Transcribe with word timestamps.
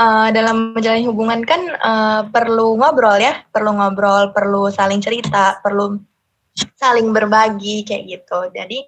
uh, 0.00 0.28
dalam 0.32 0.72
menjalani 0.72 1.04
hubungan 1.04 1.44
kan 1.44 1.60
uh, 1.76 2.20
perlu 2.32 2.80
ngobrol 2.80 3.20
ya, 3.20 3.44
perlu 3.52 3.76
ngobrol, 3.76 4.32
perlu 4.32 4.72
saling 4.72 5.04
cerita, 5.04 5.60
perlu 5.60 6.00
saling 6.80 7.12
berbagi 7.12 7.84
kayak 7.84 8.04
gitu. 8.08 8.40
Jadi 8.56 8.78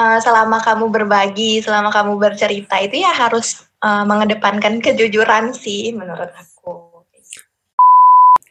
uh, 0.00 0.18
selama 0.18 0.64
kamu 0.64 0.88
berbagi, 0.88 1.60
selama 1.60 1.92
kamu 1.92 2.16
bercerita 2.16 2.80
itu 2.80 3.04
ya 3.04 3.12
harus 3.12 3.68
uh, 3.84 4.08
mengedepankan 4.08 4.80
kejujuran 4.80 5.52
sih 5.52 5.92
menurut 5.92 6.32
aku. 6.32 7.04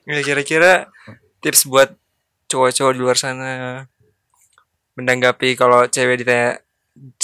Ya 0.05 0.21
kira-kira 0.25 0.89
tips 1.41 1.69
buat 1.69 1.93
cowok-cowok 2.49 2.93
di 2.97 2.99
luar 2.99 3.17
sana 3.17 3.85
menanggapi 4.97 5.53
kalau 5.53 5.85
cewek 5.85 6.25
ditanya 6.25 6.59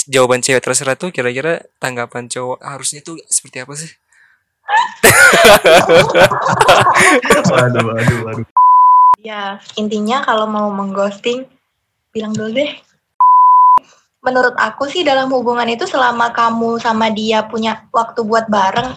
jawaban 0.08 0.40
cewek 0.40 0.62
terserah 0.62 0.94
tuh 0.94 1.10
kira-kira 1.10 1.66
tanggapan 1.82 2.30
cowok 2.30 2.62
harusnya 2.62 3.02
tuh 3.02 3.18
seperti 3.26 3.66
apa 3.66 3.74
sih? 3.74 3.90
Aduh, 7.54 7.92
aduh, 7.94 8.18
aduh. 8.30 8.46
Ya, 9.22 9.58
intinya 9.74 10.22
kalau 10.22 10.46
mau 10.46 10.70
mengghosting, 10.70 11.46
bilang 12.14 12.34
dulu 12.34 12.54
deh. 12.54 12.70
Menurut 14.22 14.58
aku 14.58 14.90
sih 14.90 15.06
dalam 15.06 15.30
hubungan 15.30 15.70
itu 15.70 15.86
selama 15.86 16.34
kamu 16.34 16.82
sama 16.82 17.10
dia 17.14 17.46
punya 17.46 17.86
waktu 17.94 18.26
buat 18.26 18.50
bareng, 18.50 18.90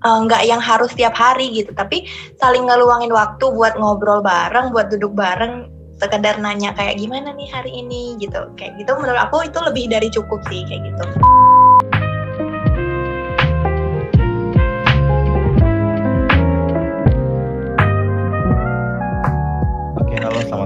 eh, 0.00 0.18
nggak 0.24 0.42
uh, 0.44 0.48
yang 0.48 0.60
harus 0.60 0.92
tiap 0.96 1.12
hari 1.12 1.52
gitu, 1.52 1.72
tapi 1.76 2.08
saling 2.40 2.64
ngeluangin 2.68 3.12
waktu 3.12 3.44
buat 3.52 3.76
ngobrol 3.76 4.24
bareng, 4.24 4.72
buat 4.72 4.88
duduk 4.88 5.12
bareng, 5.12 5.68
sekedar 6.00 6.40
nanya 6.40 6.72
kayak 6.72 6.96
gimana 6.96 7.36
nih 7.36 7.52
hari 7.52 7.84
ini 7.84 8.16
gitu 8.16 8.48
kayak 8.56 8.72
gitu 8.80 8.96
menurut 8.96 9.20
aku 9.20 9.44
itu 9.44 9.60
lebih 9.60 9.84
dari 9.92 10.08
cukup 10.08 10.40
sih 10.48 10.64
kayak 10.64 10.88
gitu 10.88 11.04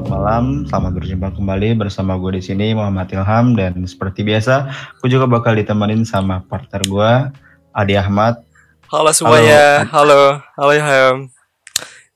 selamat 0.05 0.21
malam, 0.21 0.45
selamat 0.69 0.93
berjumpa 1.01 1.29
kembali 1.33 1.69
bersama 1.81 2.21
gue 2.21 2.37
di 2.37 2.43
sini 2.45 2.77
Muhammad 2.77 3.09
Ilham 3.09 3.57
dan 3.57 3.73
seperti 3.89 4.21
biasa, 4.21 4.69
aku 5.01 5.09
juga 5.09 5.25
bakal 5.25 5.57
ditemenin 5.57 6.05
sama 6.05 6.45
partner 6.45 6.85
gue 6.85 7.13
Adi 7.73 7.97
Ahmad. 7.97 8.37
Halo 8.93 9.17
semuanya, 9.17 9.89
halo, 9.89 10.45
halo, 10.61 10.61
halo 10.61 10.73
Ilham. 10.77 11.17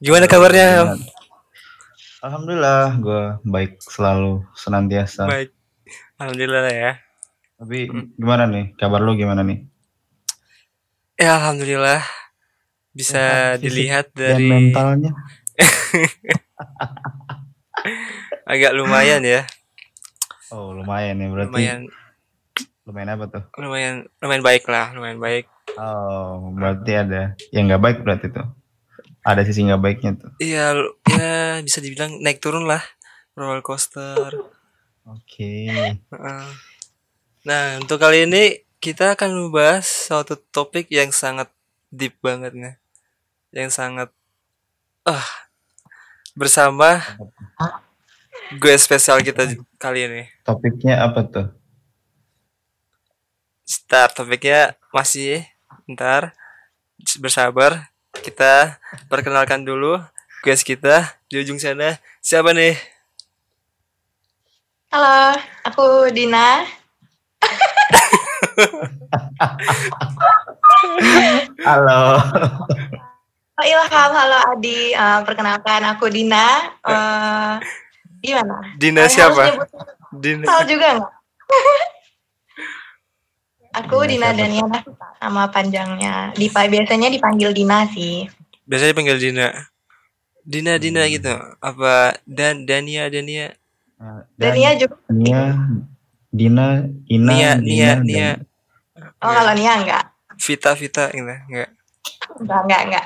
Gimana 0.05 0.29
kabarnya? 0.29 1.01
Alhamdulillah, 2.21 2.93
gue 3.01 3.23
baik 3.49 3.81
selalu 3.81 4.45
senantiasa. 4.53 5.25
Baik, 5.25 5.57
alhamdulillah 6.21 6.69
ya. 6.69 6.93
Tapi 7.57 7.89
gimana 8.21 8.45
nih? 8.53 8.77
Kabar 8.77 9.01
lu 9.01 9.17
gimana 9.17 9.41
nih? 9.41 9.65
Ya 11.17 11.41
alhamdulillah 11.41 12.05
bisa 12.93 13.57
ya, 13.57 13.57
dilihat 13.57 14.13
dari 14.13 14.77
mentalnya. 14.77 15.17
Agak 18.49 18.73
lumayan 18.75 19.23
ya. 19.23 19.45
Oh 20.55 20.73
lumayan 20.73 21.21
ya 21.21 21.29
berarti. 21.29 21.53
Lumayan. 21.53 21.81
Lumayan 22.89 23.11
apa 23.15 23.25
tuh? 23.29 23.45
Lumayan, 23.61 23.95
lumayan 24.25 24.45
baik 24.45 24.65
lah, 24.67 24.97
lumayan 24.97 25.21
baik. 25.21 25.45
Oh 25.77 26.53
berarti 26.57 26.93
ada 26.97 27.37
yang 27.53 27.69
nggak 27.69 27.83
baik 27.85 27.99
berarti 28.01 28.33
tuh 28.33 28.49
ada 29.29 29.45
sisi 29.45 29.61
nggak 29.69 29.83
baiknya 29.85 30.13
tuh. 30.17 30.31
Iya, 30.41 30.73
ya 31.05 31.61
bisa 31.61 31.85
dibilang 31.85 32.17
naik 32.25 32.41
turun 32.41 32.65
lah 32.65 32.81
roller 33.37 33.61
coaster. 33.61 34.33
Oke. 35.05 35.69
Okay. 35.69 36.01
Nah, 37.45 37.65
untuk 37.77 38.01
kali 38.01 38.25
ini 38.25 38.65
kita 38.81 39.13
akan 39.13 39.37
membahas 39.37 39.85
suatu 39.85 40.41
topik 40.49 40.89
yang 40.89 41.13
sangat 41.13 41.53
deep 41.93 42.17
banget 42.25 42.57
nih. 42.57 42.77
Yang 43.53 43.77
sangat 43.77 44.09
ah 45.05 45.21
uh, 45.21 45.29
bersama 46.33 47.01
gue 48.57 48.75
spesial 48.81 49.21
kita 49.21 49.53
kali 49.77 50.09
ini. 50.09 50.23
Topiknya 50.41 51.05
apa 51.05 51.21
tuh? 51.29 51.53
Start 53.69 54.17
topiknya 54.17 54.73
masih 54.89 55.45
ntar 55.85 56.33
bersabar 57.21 57.93
kita 58.25 58.81
perkenalkan 59.13 59.61
dulu 59.61 60.01
guys 60.41 60.65
kita 60.65 61.21
di 61.29 61.45
ujung 61.45 61.61
sana. 61.61 62.01
Siapa 62.25 62.57
nih? 62.57 62.73
Halo, 64.89 65.37
aku 65.69 66.09
Dina. 66.17 66.65
halo. 71.69 72.01
Halo 73.59 73.69
Ilham, 73.69 74.11
halo 74.17 74.39
Adi. 74.57 74.97
Uh, 74.97 75.21
perkenalkan 75.29 75.85
aku 75.85 76.09
Dina. 76.09 76.73
Uh, 76.81 77.61
gimana? 78.23 78.57
Dina 78.77 79.07
Kalian 79.07 79.15
siapa? 79.15 79.43
Dina. 80.15 80.45
Tahu 80.45 80.63
juga 80.67 80.87
nggak? 80.99 81.13
Aku 83.85 84.01
Dina, 84.09 84.33
Dina 84.33 84.49
Daniela 84.49 84.81
nama 85.21 85.43
panjangnya. 85.53 86.33
Dipa 86.35 86.65
biasanya 86.67 87.13
dipanggil 87.13 87.53
Dina 87.53 87.85
sih. 87.93 88.25
Biasanya 88.65 88.91
dipanggil 88.97 89.19
Dina. 89.21 89.49
Dina 90.49 90.81
Dina 90.81 91.05
hmm. 91.05 91.13
gitu. 91.21 91.35
Apa 91.61 92.17
dan 92.25 92.65
Dania 92.65 93.13
Dania? 93.13 93.53
Uh, 94.01 94.25
Dania 94.41 94.73
juga. 94.81 94.97
Dania 95.07 95.43
Dina 96.33 96.89
Ina 97.09 97.33
Nia 97.33 97.51
Nia 97.61 97.93
Nia. 98.01 98.31
Oh 99.21 99.31
kalau 99.31 99.53
Nia 99.53 99.73
enggak. 99.77 100.05
Vita 100.41 100.73
Vita 100.73 101.13
gitu 101.13 101.29
enggak. 101.29 101.71
Enggak 102.41 102.61
enggak 102.65 102.81
enggak. 102.89 103.05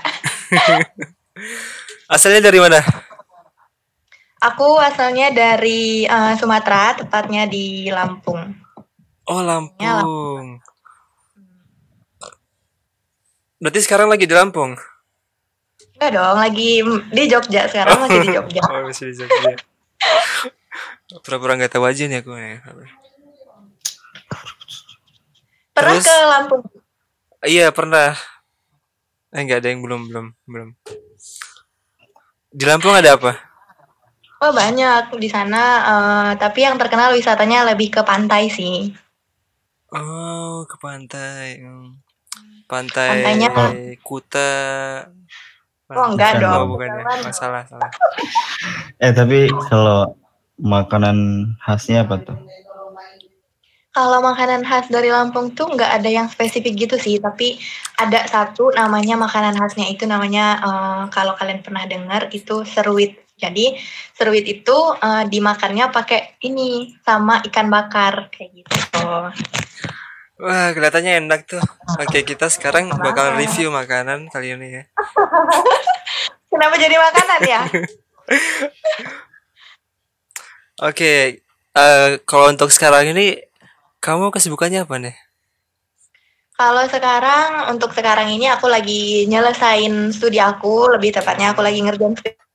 Asalnya 2.15 2.53
dari 2.53 2.61
mana? 2.61 2.79
Aku 4.43 4.75
asalnya 4.83 5.31
dari 5.31 6.03
uh, 6.03 6.35
Sumatera, 6.35 6.99
tepatnya 6.99 7.47
di 7.47 7.87
Lampung. 7.95 8.43
Oh 9.31 9.39
Lampung. 9.39 9.79
Ya, 9.79 10.03
Lampung. 10.03 10.59
Berarti 13.63 13.81
sekarang 13.87 14.11
lagi 14.11 14.27
di 14.27 14.35
Lampung? 14.35 14.75
Enggak 15.95 16.11
dong, 16.19 16.35
lagi 16.35 16.83
di 17.15 17.23
Jogja 17.31 17.71
sekarang 17.71 18.03
masih 18.03 18.19
di 18.19 18.29
Jogja. 18.43 18.63
oh 18.67 18.83
masih 18.91 19.05
di 19.07 19.15
Jogja. 19.23 19.55
Pura-pura 21.23 21.55
nggak 21.55 21.79
tahu 21.79 21.87
aja 21.87 22.03
nih 22.11 22.19
aku 22.27 22.35
nih. 22.35 22.59
Pernah 25.71 25.95
Terus, 25.95 26.03
ke 26.03 26.17
Lampung? 26.27 26.63
Iya 27.47 27.71
pernah. 27.71 28.19
Eh 29.31 29.39
enggak 29.39 29.63
ada 29.63 29.71
yang 29.71 29.87
belum 29.87 30.11
belum 30.11 30.27
belum. 30.51 30.69
Di 32.51 32.65
Lampung 32.67 32.99
ada 32.99 33.15
apa? 33.15 33.52
Oh 34.43 34.51
banyak 34.51 35.15
di 35.23 35.31
sana, 35.31 35.63
uh, 35.87 36.31
tapi 36.35 36.67
yang 36.67 36.75
terkenal 36.75 37.15
wisatanya 37.15 37.63
lebih 37.63 37.95
ke 37.95 38.03
pantai 38.03 38.51
sih. 38.51 38.91
Oh, 39.95 40.67
ke 40.67 40.75
pantai. 40.83 41.63
Hmm. 41.63 42.03
Pantai 42.67 43.23
Pantainya 43.23 43.49
Kuta. 44.03 44.51
Oh, 45.93 46.11
enggak 46.11 46.41
bukan, 46.41 46.43
dong. 46.43 46.59
Oh, 46.59 46.69
bukan 46.75 46.89
ya. 46.91 47.05
Masalah, 47.23 47.63
salah. 47.71 47.91
eh, 49.05 49.13
tapi 49.15 49.47
kalau 49.71 50.17
makanan 50.59 51.53
khasnya 51.63 52.03
apa 52.03 52.19
tuh? 52.27 52.39
Kalau 53.93 54.25
makanan 54.25 54.65
khas 54.65 54.89
dari 54.89 55.13
Lampung 55.13 55.53
tuh 55.53 55.69
nggak 55.71 56.01
ada 56.01 56.09
yang 56.09 56.27
spesifik 56.27 56.89
gitu 56.89 56.97
sih, 56.97 57.21
tapi 57.21 57.61
ada 58.01 58.25
satu 58.25 58.73
namanya 58.75 59.21
makanan 59.21 59.55
khasnya 59.55 59.87
itu 59.93 60.09
namanya 60.09 60.59
uh, 60.65 61.03
kalau 61.13 61.37
kalian 61.39 61.63
pernah 61.63 61.87
dengar 61.87 62.27
itu 62.35 62.67
seruit. 62.67 63.22
Jadi 63.39 63.75
seruit 64.15 64.47
itu 64.47 64.77
uh, 64.77 65.25
dimakannya 65.27 65.89
pakai 65.91 66.39
ini 66.45 66.97
sama 67.03 67.43
ikan 67.49 67.69
bakar 67.73 68.29
kayak 68.31 68.63
gitu. 68.63 69.07
Wah, 70.43 70.75
kelihatannya 70.75 71.23
enak 71.23 71.47
tuh. 71.47 71.63
Oke, 72.03 72.27
kita 72.27 72.51
sekarang 72.51 72.91
bakal 72.91 73.39
review 73.39 73.71
makanan 73.71 74.27
kali 74.27 74.59
ini 74.59 74.83
ya. 74.83 74.83
Kenapa 76.51 76.75
jadi 76.77 76.97
makanan 76.99 77.41
ya? 77.47 77.63
Oke, 80.89 81.47
uh, 81.79 82.19
kalau 82.27 82.51
untuk 82.51 82.75
sekarang 82.75 83.15
ini 83.15 83.39
kamu 84.03 84.35
kesibukannya 84.35 84.83
apa 84.83 84.99
nih? 84.99 85.17
Kalau 86.59 86.85
sekarang 86.91 87.71
untuk 87.71 87.95
sekarang 87.95 88.35
ini 88.35 88.51
aku 88.51 88.67
lagi 88.67 89.31
nyelesain 89.31 90.11
studi 90.11 90.43
aku, 90.43 90.91
lebih 90.91 91.15
tepatnya 91.15 91.55
aku 91.55 91.63
lagi 91.63 91.81
ngerjain 91.81 92.19
skripsi. 92.19 92.52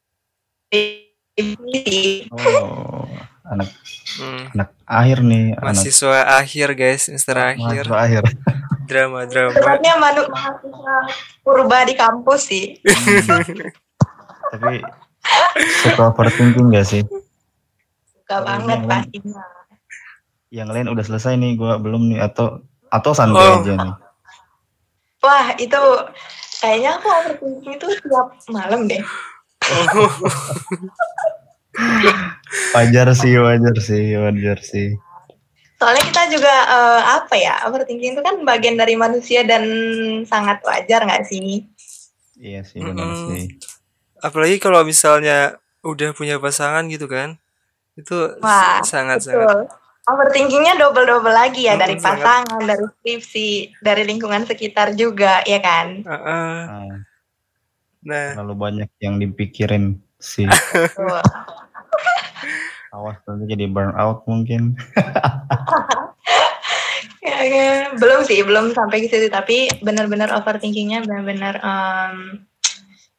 Oh, 2.31 3.08
anak 3.48 3.69
hmm. 4.19 4.52
anak 4.58 4.69
akhir 4.84 5.24
nih 5.24 5.56
mahasiswa 5.56 6.28
anak... 6.28 6.44
akhir 6.44 6.68
guys 6.75 7.02
semester 7.08 7.36
akhir 7.40 7.88
mahasiswa 7.88 7.98
akhir 8.04 8.24
drama 8.90 9.19
drama 9.24 9.56
sebenarnya 9.56 9.94
manu 9.96 10.24
mahasiswa 10.28 10.96
purba 11.46 11.80
di 11.88 11.96
kampus 11.96 12.42
sih 12.52 12.66
hmm. 12.84 13.72
tapi 14.52 14.84
suka 15.88 16.04
overthinking 16.12 16.68
gak 16.75 16.88
sih 16.88 17.04
suka 18.12 18.44
banget 18.44 18.80
pastinya 18.84 19.44
yang 20.52 20.68
lain 20.68 20.92
udah 20.92 21.04
selesai 21.08 21.40
nih 21.40 21.56
gue 21.56 21.74
belum 21.80 22.12
nih 22.12 22.20
atau 22.28 22.60
atau 22.92 23.12
santai 23.16 23.40
oh. 23.40 23.63
aja 23.63 23.74
nih 23.80 23.96
wah 25.24 25.48
itu 25.56 25.81
Kayaknya 26.58 26.90
aku 26.98 27.08
overthinking 27.13 27.74
itu 27.78 27.88
tiap 28.02 28.28
malam 28.50 28.90
deh. 28.90 29.02
wajar 32.75 33.08
sih, 33.14 33.34
wajar 33.38 33.75
sih, 33.78 34.18
wajar 34.18 34.58
sih. 34.64 34.98
Soalnya 35.78 36.04
kita 36.10 36.24
juga 36.34 36.54
uh, 36.66 37.02
apa 37.22 37.38
ya, 37.38 37.62
overthinking 37.69 38.18
itu 38.18 38.24
kan 38.25 38.42
bagian 38.42 38.81
dari 38.81 38.98
manusia 38.98 39.46
dan 39.46 39.64
sangat 40.25 40.58
wajar 40.66 41.06
nggak 41.06 41.30
sih? 41.30 41.69
Iya 42.38 42.66
sih, 42.66 42.81
benar 42.81 43.06
mm 43.06 43.14
-hmm. 43.14 43.30
sih. 43.38 43.46
Apalagi 44.18 44.58
kalau 44.58 44.81
misalnya 44.81 45.62
udah 45.86 46.18
punya 46.18 46.42
pasangan 46.42 46.90
gitu 46.90 47.06
kan, 47.06 47.38
itu 47.94 48.42
Wah, 48.42 48.81
sangat 48.81 49.22
betul. 49.22 49.38
sangat 49.38 49.70
overthinkingnya 50.08 50.80
double 50.80 51.04
double 51.04 51.36
lagi 51.36 51.68
ya 51.68 51.75
hmm, 51.75 51.84
dari 51.84 51.96
pasangan, 52.00 52.48
sangat. 52.48 52.68
dari 52.72 52.86
skripsi, 52.88 53.50
dari 53.84 54.04
lingkungan 54.08 54.48
sekitar 54.48 54.96
juga, 54.96 55.44
ya 55.44 55.60
kan? 55.60 56.08
Uh 56.08 56.16
-uh. 56.16 56.63
Nah, 58.06 58.38
terlalu 58.38 58.56
banyak 58.56 58.90
yang 59.02 59.18
dipikirin 59.18 59.98
sih. 60.22 60.46
Awas 62.96 63.20
nanti 63.28 63.44
jadi 63.52 63.68
burn 63.70 63.94
out 63.94 64.26
mungkin. 64.26 64.74
ya, 67.26 67.38
ya, 67.44 67.68
belum 68.00 68.26
sih, 68.26 68.42
belum 68.42 68.74
sampai 68.74 69.06
ke 69.06 69.12
situ. 69.12 69.30
Tapi 69.30 69.70
benar-benar 69.84 70.34
overthinkingnya 70.34 71.06
benar-benar 71.06 71.62
um, 71.62 72.42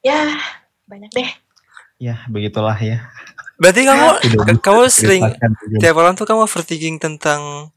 ya 0.02 0.34
banyak 0.88 1.10
deh. 1.12 1.30
Ya 1.98 2.24
begitulah 2.30 2.78
ya. 2.78 3.04
Berarti 3.58 3.82
kamu 3.84 4.08
kamu 4.62 4.82
sering 4.86 5.22
tiap 5.82 5.98
malam 5.98 6.14
tuh 6.14 6.24
kamu 6.24 6.46
overthinking 6.46 7.02
tentang 7.02 7.74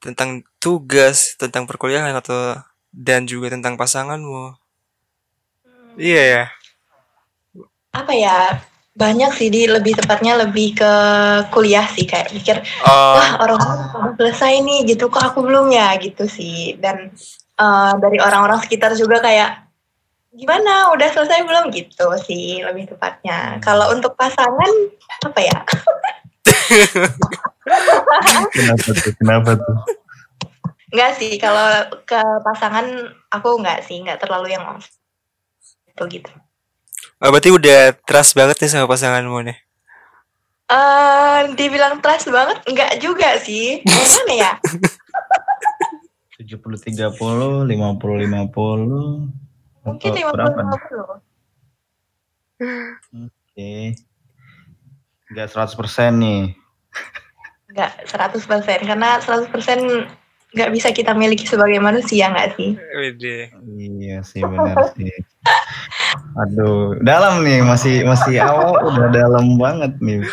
tentang 0.00 0.42
tugas, 0.58 1.36
tentang 1.36 1.68
perkuliahan 1.68 2.16
atau 2.16 2.56
dan 2.90 3.28
juga 3.28 3.52
tentang 3.52 3.76
pasanganmu. 3.76 4.56
Iya 5.98 6.22
ya. 6.22 6.44
Apa 7.92 8.14
ya? 8.14 8.62
banyak 8.98 9.30
sih 9.30 9.46
di 9.46 9.70
lebih 9.70 9.94
tepatnya 9.94 10.34
lebih 10.42 10.74
ke 10.74 10.92
kuliah 11.54 11.86
sih 11.86 12.02
kayak 12.02 12.34
mikir 12.34 12.58
uh, 12.82 13.14
wah 13.14 13.46
orang 13.46 13.62
udah 13.62 14.18
selesai 14.18 14.58
nih 14.58 14.90
gitu 14.90 15.06
kok 15.06 15.22
aku 15.22 15.46
belum 15.46 15.70
ya? 15.70 15.94
Gitu 16.02 16.26
sih. 16.26 16.74
Dan 16.82 17.14
uh, 17.62 17.94
dari 18.02 18.18
orang-orang 18.18 18.58
sekitar 18.58 18.98
juga 18.98 19.22
kayak 19.22 19.70
gimana 20.34 20.90
udah 20.98 21.08
selesai 21.14 21.46
belum? 21.46 21.70
Gitu 21.70 22.06
sih 22.26 22.58
lebih 22.66 22.90
tepatnya. 22.90 23.62
Kalau 23.62 23.94
untuk 23.94 24.18
pasangan 24.18 24.70
apa 25.22 25.40
ya? 25.46 25.58
Kenapa 28.50 28.88
tuh? 28.90 29.12
Kenapa 29.14 29.50
tuh? 29.54 29.76
Enggak 30.88 31.12
sih, 31.20 31.36
kalau 31.36 31.68
ke 32.08 32.20
pasangan 32.42 33.12
aku 33.28 33.60
enggak 33.60 33.84
sih, 33.84 34.00
enggak 34.00 34.24
terlalu 34.24 34.56
yang 34.56 34.64
itu 35.98 36.22
gitu. 36.22 36.30
Oh, 37.18 37.34
berarti 37.34 37.50
udah 37.50 37.98
trust 38.06 38.38
banget 38.38 38.62
nih 38.62 38.70
sama 38.70 38.86
pasanganmu 38.86 39.50
nih? 39.50 39.58
Eh, 40.68 40.76
uh, 40.78 41.40
dibilang 41.58 41.98
trust 41.98 42.30
banget 42.30 42.62
enggak 42.70 43.02
juga 43.02 43.34
sih. 43.42 43.82
Gimana 43.82 44.34
ya? 44.46 44.52
70 46.38 46.62
30, 46.62 47.18
50 47.18 47.66
50. 47.66 47.66
Mungkin 49.82 50.10
50 50.14 50.30
berapa 50.30 50.60
50. 50.62 50.78
Oke. 50.78 51.18
Okay. 53.58 53.98
Enggak 55.34 55.48
100% 55.50 56.22
nih. 56.22 56.54
Enggak 57.74 57.90
100% 58.06 58.86
karena 58.86 59.18
100% 59.18 59.50
nggak 60.48 60.70
bisa 60.72 60.88
kita 60.96 61.12
miliki 61.12 61.44
sebagai 61.44 61.76
manusia 61.76 62.32
nggak 62.32 62.56
sih? 62.56 62.76
Iya 63.76 64.24
sih 64.24 64.40
benar 64.40 64.96
sih. 64.96 65.12
Aduh, 66.40 66.96
dalam 67.04 67.44
nih 67.44 67.60
masih 67.60 68.06
masih 68.08 68.40
awal 68.40 68.80
udah 68.88 69.12
dalam 69.12 69.60
banget 69.60 69.92
nih. 70.00 70.24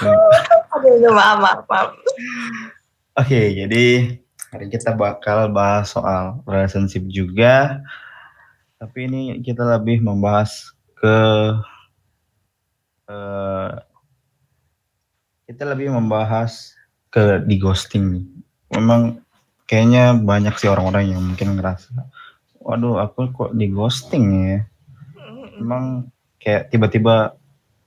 Aduh, 0.71 1.11
maaf, 1.11 1.37
maaf, 1.43 1.59
maaf. 1.67 1.89
Oke, 3.19 3.51
jadi 3.55 4.15
hari 4.55 4.67
kita 4.71 4.95
bakal 4.95 5.51
bahas 5.51 5.91
soal 5.91 6.39
relationship 6.47 7.03
juga. 7.11 7.83
Tapi 8.79 9.07
ini 9.07 9.21
kita 9.43 9.67
lebih 9.67 10.03
membahas 10.03 10.71
ke 10.95 11.17
uh, 13.11 13.71
kita 15.47 15.63
lebih 15.75 15.91
membahas 15.91 16.75
ke 17.11 17.43
di 17.43 17.55
ghosting. 17.59 18.27
Memang 18.71 19.24
kayaknya 19.65 20.13
banyak 20.17 20.55
sih 20.57 20.69
orang-orang 20.69 21.13
yang 21.13 21.21
mungkin 21.21 21.57
ngerasa 21.57 22.05
waduh 22.65 22.97
aku 22.97 23.29
kok 23.29 23.51
di 23.53 23.69
ghosting 23.69 24.25
ya? 24.49 24.59
Emang 25.61 26.09
kayak 26.41 26.73
tiba-tiba 26.73 27.37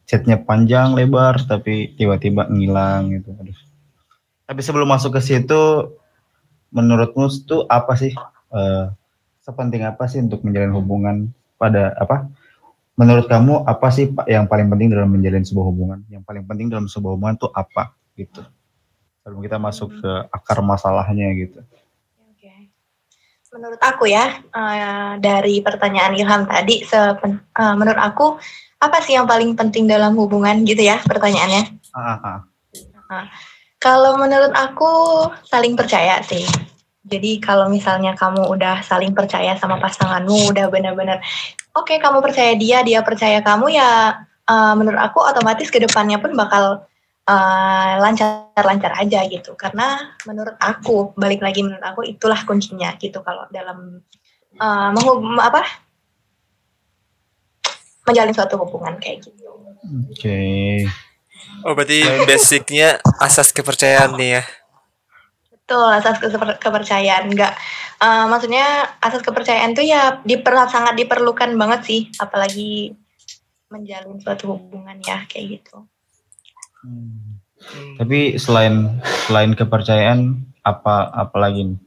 chatnya 0.07 0.39
panjang 0.39 0.95
lebar 0.95 1.43
tapi 1.43 1.99
tiba-tiba 1.99 2.47
ngilang 2.47 3.11
gitu. 3.11 3.35
Aduh. 3.35 3.59
Tapi 4.49 4.61
sebelum 4.63 4.89
masuk 4.89 5.19
ke 5.19 5.21
situ 5.21 5.93
menurutmu 6.71 7.27
itu 7.27 7.67
apa 7.67 7.99
sih 7.99 8.15
uh, 8.55 8.95
sepenting 9.43 9.83
apa 9.85 10.07
sih 10.07 10.23
untuk 10.23 10.47
menjalin 10.47 10.73
hubungan 10.73 11.17
pada 11.59 11.93
apa? 11.99 12.31
Menurut 12.95 13.27
kamu 13.27 13.67
apa 13.67 13.91
sih 13.91 14.11
yang 14.31 14.47
paling 14.47 14.71
penting 14.71 14.95
dalam 14.95 15.11
menjalin 15.11 15.43
sebuah 15.43 15.67
hubungan? 15.69 15.99
Yang 16.07 16.23
paling 16.23 16.45
penting 16.47 16.67
dalam 16.71 16.87
sebuah 16.87 17.19
hubungan 17.19 17.35
itu 17.35 17.51
apa 17.51 17.95
gitu 18.15 18.43
sebelum 19.29 19.45
kita 19.45 19.61
masuk 19.61 19.93
ke 20.01 20.13
akar 20.33 20.65
masalahnya 20.65 21.29
gitu. 21.37 21.61
Menurut 23.53 23.77
aku 23.85 24.09
ya 24.09 24.41
uh, 24.57 25.21
dari 25.21 25.61
pertanyaan 25.61 26.17
Ilham 26.17 26.49
tadi, 26.49 26.81
sepen, 26.81 27.37
uh, 27.53 27.77
menurut 27.77 28.01
aku 28.01 28.41
apa 28.81 29.05
sih 29.05 29.21
yang 29.21 29.29
paling 29.29 29.53
penting 29.53 29.85
dalam 29.85 30.17
hubungan 30.17 30.65
gitu 30.65 30.81
ya 30.81 30.97
pertanyaannya? 31.05 31.77
Uh, 31.93 32.41
kalau 33.77 34.17
menurut 34.17 34.53
aku 34.57 35.29
saling 35.45 35.77
percaya 35.77 36.25
sih. 36.25 36.49
Jadi 37.05 37.41
kalau 37.41 37.69
misalnya 37.69 38.17
kamu 38.17 38.49
udah 38.49 38.81
saling 38.81 39.13
percaya 39.13 39.57
sama 39.61 39.77
pasanganmu, 39.77 40.53
udah 40.57 40.73
benar-benar 40.73 41.21
oke 41.77 41.89
okay, 41.89 42.01
kamu 42.01 42.25
percaya 42.25 42.57
dia, 42.57 42.81
dia 42.81 43.05
percaya 43.05 43.45
kamu 43.45 43.77
ya. 43.77 44.25
Uh, 44.49 44.73
menurut 44.73 44.97
aku 44.97 45.21
otomatis 45.21 45.69
ke 45.69 45.77
depannya 45.77 46.17
pun 46.17 46.33
bakal 46.33 46.88
lancar-lancar 48.01 48.93
uh, 48.97 49.01
aja 49.05 49.21
gitu 49.29 49.53
karena 49.53 50.17
menurut 50.25 50.57
aku 50.57 51.13
balik 51.13 51.45
lagi 51.45 51.61
menurut 51.61 51.85
aku 51.85 52.01
itulah 52.09 52.41
kuncinya 52.49 52.97
gitu 52.97 53.21
kalau 53.21 53.45
dalam 53.53 54.01
uh, 54.57 54.89
menghub 54.97 55.21
apa 55.37 55.61
menjalin 58.09 58.33
suatu 58.33 58.57
hubungan 58.57 58.97
kayak 58.97 59.29
gitu. 59.29 59.45
Oke. 59.45 60.17
Okay. 60.17 60.89
Oh 61.69 61.77
berarti 61.77 62.01
basicnya 62.25 62.97
asas 63.21 63.53
kepercayaan 63.53 64.17
nih 64.17 64.41
ya? 64.41 64.43
Betul 65.53 65.85
asas 65.93 66.17
ke 66.17 66.33
kepercayaan 66.65 67.29
enggak 67.29 67.53
uh, 68.01 68.25
maksudnya 68.25 68.97
asas 69.05 69.21
kepercayaan 69.21 69.77
tuh 69.77 69.85
ya 69.85 70.25
diper 70.25 70.57
sangat 70.65 70.97
diperlukan 70.97 71.53
banget 71.61 71.81
sih 71.85 72.01
apalagi 72.17 72.97
menjalin 73.69 74.17
suatu 74.17 74.57
hubungan 74.57 74.97
ya 75.05 75.29
kayak 75.29 75.61
gitu. 75.61 75.85
Hmm. 76.85 77.43
Tapi 77.99 78.39
selain 78.39 79.03
selain 79.27 79.53
kepercayaan 79.55 80.39
apa 80.63 81.11
apa 81.11 81.37
lagi 81.39 81.75
nih? 81.75 81.79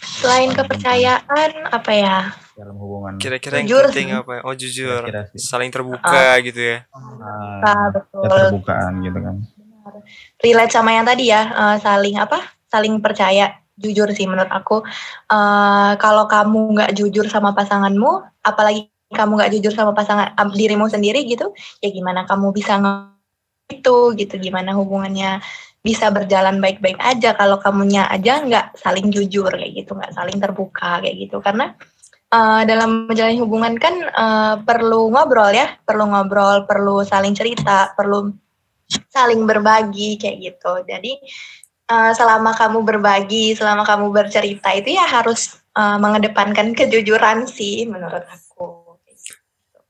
Selain 0.00 0.50
kepercayaan 0.54 1.50
apa 1.68 1.90
ya? 1.92 2.16
Dalam 2.56 2.76
hubungan. 2.76 3.16
Kira-kira 3.20 3.60
yang 3.60 3.68
penting 3.90 4.14
apa? 4.14 4.32
Ya? 4.38 4.40
Oh 4.46 4.54
jujur, 4.54 5.00
Kira 5.04 5.28
-kira 5.28 5.40
saling 5.40 5.68
terbuka 5.72 6.12
uh, 6.12 6.36
gitu 6.40 6.60
ya? 6.60 6.78
Nah, 6.92 7.88
betul. 7.92 8.24
Keterbukaan 8.24 8.92
gitu 9.04 9.18
kan. 9.20 9.36
Relate 10.40 10.72
sama 10.72 10.92
yang 10.96 11.04
tadi 11.08 11.32
ya, 11.32 11.42
uh, 11.52 11.76
saling 11.80 12.16
apa? 12.20 12.38
Saling 12.70 13.00
percaya. 13.02 13.58
Jujur 13.80 14.12
sih 14.12 14.28
menurut 14.28 14.52
aku. 14.52 14.84
Uh, 15.32 15.96
kalau 15.96 16.28
kamu 16.28 16.76
nggak 16.76 16.92
jujur 16.92 17.24
sama 17.32 17.56
pasanganmu, 17.56 18.28
apalagi 18.44 18.92
kamu 19.08 19.40
nggak 19.40 19.52
jujur 19.56 19.72
sama 19.72 19.96
pasangan 19.96 20.36
dirimu 20.52 20.84
sendiri 20.84 21.24
gitu, 21.24 21.56
ya 21.80 21.88
gimana 21.88 22.28
kamu 22.28 22.52
bisa 22.52 22.76
itu 23.70 24.12
gitu. 24.18 24.34
Gimana 24.36 24.74
hubungannya 24.76 25.40
bisa 25.80 26.12
berjalan 26.12 26.60
baik-baik 26.60 27.00
aja. 27.00 27.32
Kalau 27.38 27.56
kamunya 27.62 28.04
aja 28.10 28.42
nggak 28.42 28.76
saling 28.76 29.08
jujur 29.08 29.48
kayak 29.48 29.72
gitu. 29.72 29.96
Nggak 29.96 30.12
saling 30.12 30.36
terbuka 30.36 31.00
kayak 31.00 31.16
gitu. 31.16 31.38
Karena 31.40 31.72
uh, 32.34 32.62
dalam 32.66 33.08
menjalin 33.08 33.38
hubungan 33.40 33.74
kan 33.78 33.94
uh, 34.12 34.54
perlu 34.60 35.08
ngobrol 35.14 35.54
ya. 35.54 35.78
Perlu 35.86 36.10
ngobrol 36.10 36.68
perlu 36.68 37.06
saling 37.06 37.32
cerita 37.32 37.94
perlu 37.96 38.34
saling 39.08 39.46
berbagi 39.46 40.18
kayak 40.18 40.36
gitu. 40.42 40.72
Jadi 40.84 41.12
uh, 41.90 42.12
selama 42.14 42.54
kamu 42.54 42.78
berbagi 42.86 43.54
selama 43.54 43.82
kamu 43.82 44.10
bercerita 44.14 44.70
itu 44.74 44.94
ya 44.94 45.06
harus 45.06 45.58
uh, 45.74 45.98
mengedepankan 45.98 46.72
kejujuran 46.74 47.46
sih 47.50 47.86
menurut 47.86 48.24
aku. 48.26 48.98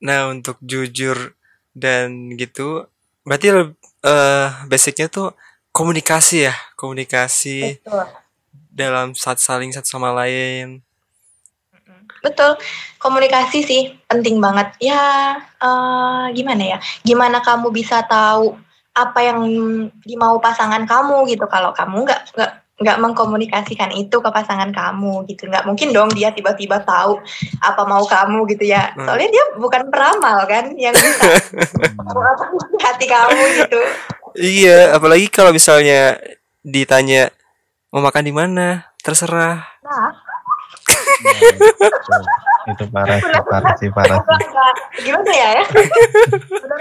Nah 0.01 0.33
untuk 0.33 0.57
jujur 0.65 1.37
dan 1.77 2.33
gitu 2.35 2.89
berarti 3.27 3.47
uh, 3.53 4.49
basicnya 4.67 5.07
tuh 5.07 5.37
komunikasi 5.71 6.51
ya 6.51 6.55
komunikasi 6.75 7.79
Betul. 7.83 8.07
dalam 8.73 9.13
saat 9.15 9.39
saling 9.39 9.71
satu 9.71 9.87
sama 9.87 10.11
lain 10.15 10.81
betul. 12.21 12.53
Komunikasi 13.01 13.65
sih 13.65 13.83
penting 14.05 14.45
banget. 14.45 14.77
Ya, 14.77 15.41
uh, 15.57 16.29
gimana 16.37 16.77
ya? 16.77 16.79
Gimana 17.01 17.41
kamu 17.41 17.73
bisa 17.73 18.05
tahu 18.05 18.61
apa 18.93 19.21
yang 19.23 19.41
dimau 20.05 20.37
pasangan 20.43 20.83
kamu 20.85 21.31
gitu 21.31 21.47
kalau 21.47 21.71
kamu 21.73 22.05
nggak 22.05 22.21
nggak 22.35 22.53
nggak 22.81 22.97
mengkomunikasikan 22.97 23.93
itu 23.93 24.17
ke 24.25 24.31
pasangan 24.33 24.73
kamu 24.73 25.29
gitu. 25.29 25.45
Nggak 25.53 25.69
mungkin 25.69 25.93
dong 25.93 26.09
dia 26.17 26.33
tiba-tiba 26.33 26.81
tahu 26.81 27.21
apa 27.61 27.83
mau 27.85 28.01
kamu 28.09 28.49
gitu 28.57 28.65
ya. 28.73 28.97
Hmm. 28.97 29.05
soalnya 29.05 29.29
dia 29.29 29.45
bukan 29.61 29.93
peramal 29.93 30.49
kan 30.49 30.73
yang 30.81 30.97
bisa 30.97 31.29
hati 32.89 33.05
kamu 33.05 33.43
gitu. 33.65 33.81
Iya 34.41 34.97
apalagi 34.97 35.29
kalau 35.29 35.53
misalnya 35.53 36.17
ditanya 36.65 37.29
mau 37.93 38.01
makan 38.01 38.25
di 38.25 38.33
mana? 38.33 38.89
Terserah. 39.05 39.61
Nah. 39.85 40.11
itu 42.61 42.85
parah 42.93 43.19
sih 43.21 43.41
parah 43.45 43.75
sih 43.77 43.91
parah 43.93 44.19
sih. 44.25 45.05
Gimana 45.05 45.33
ya? 45.33 45.51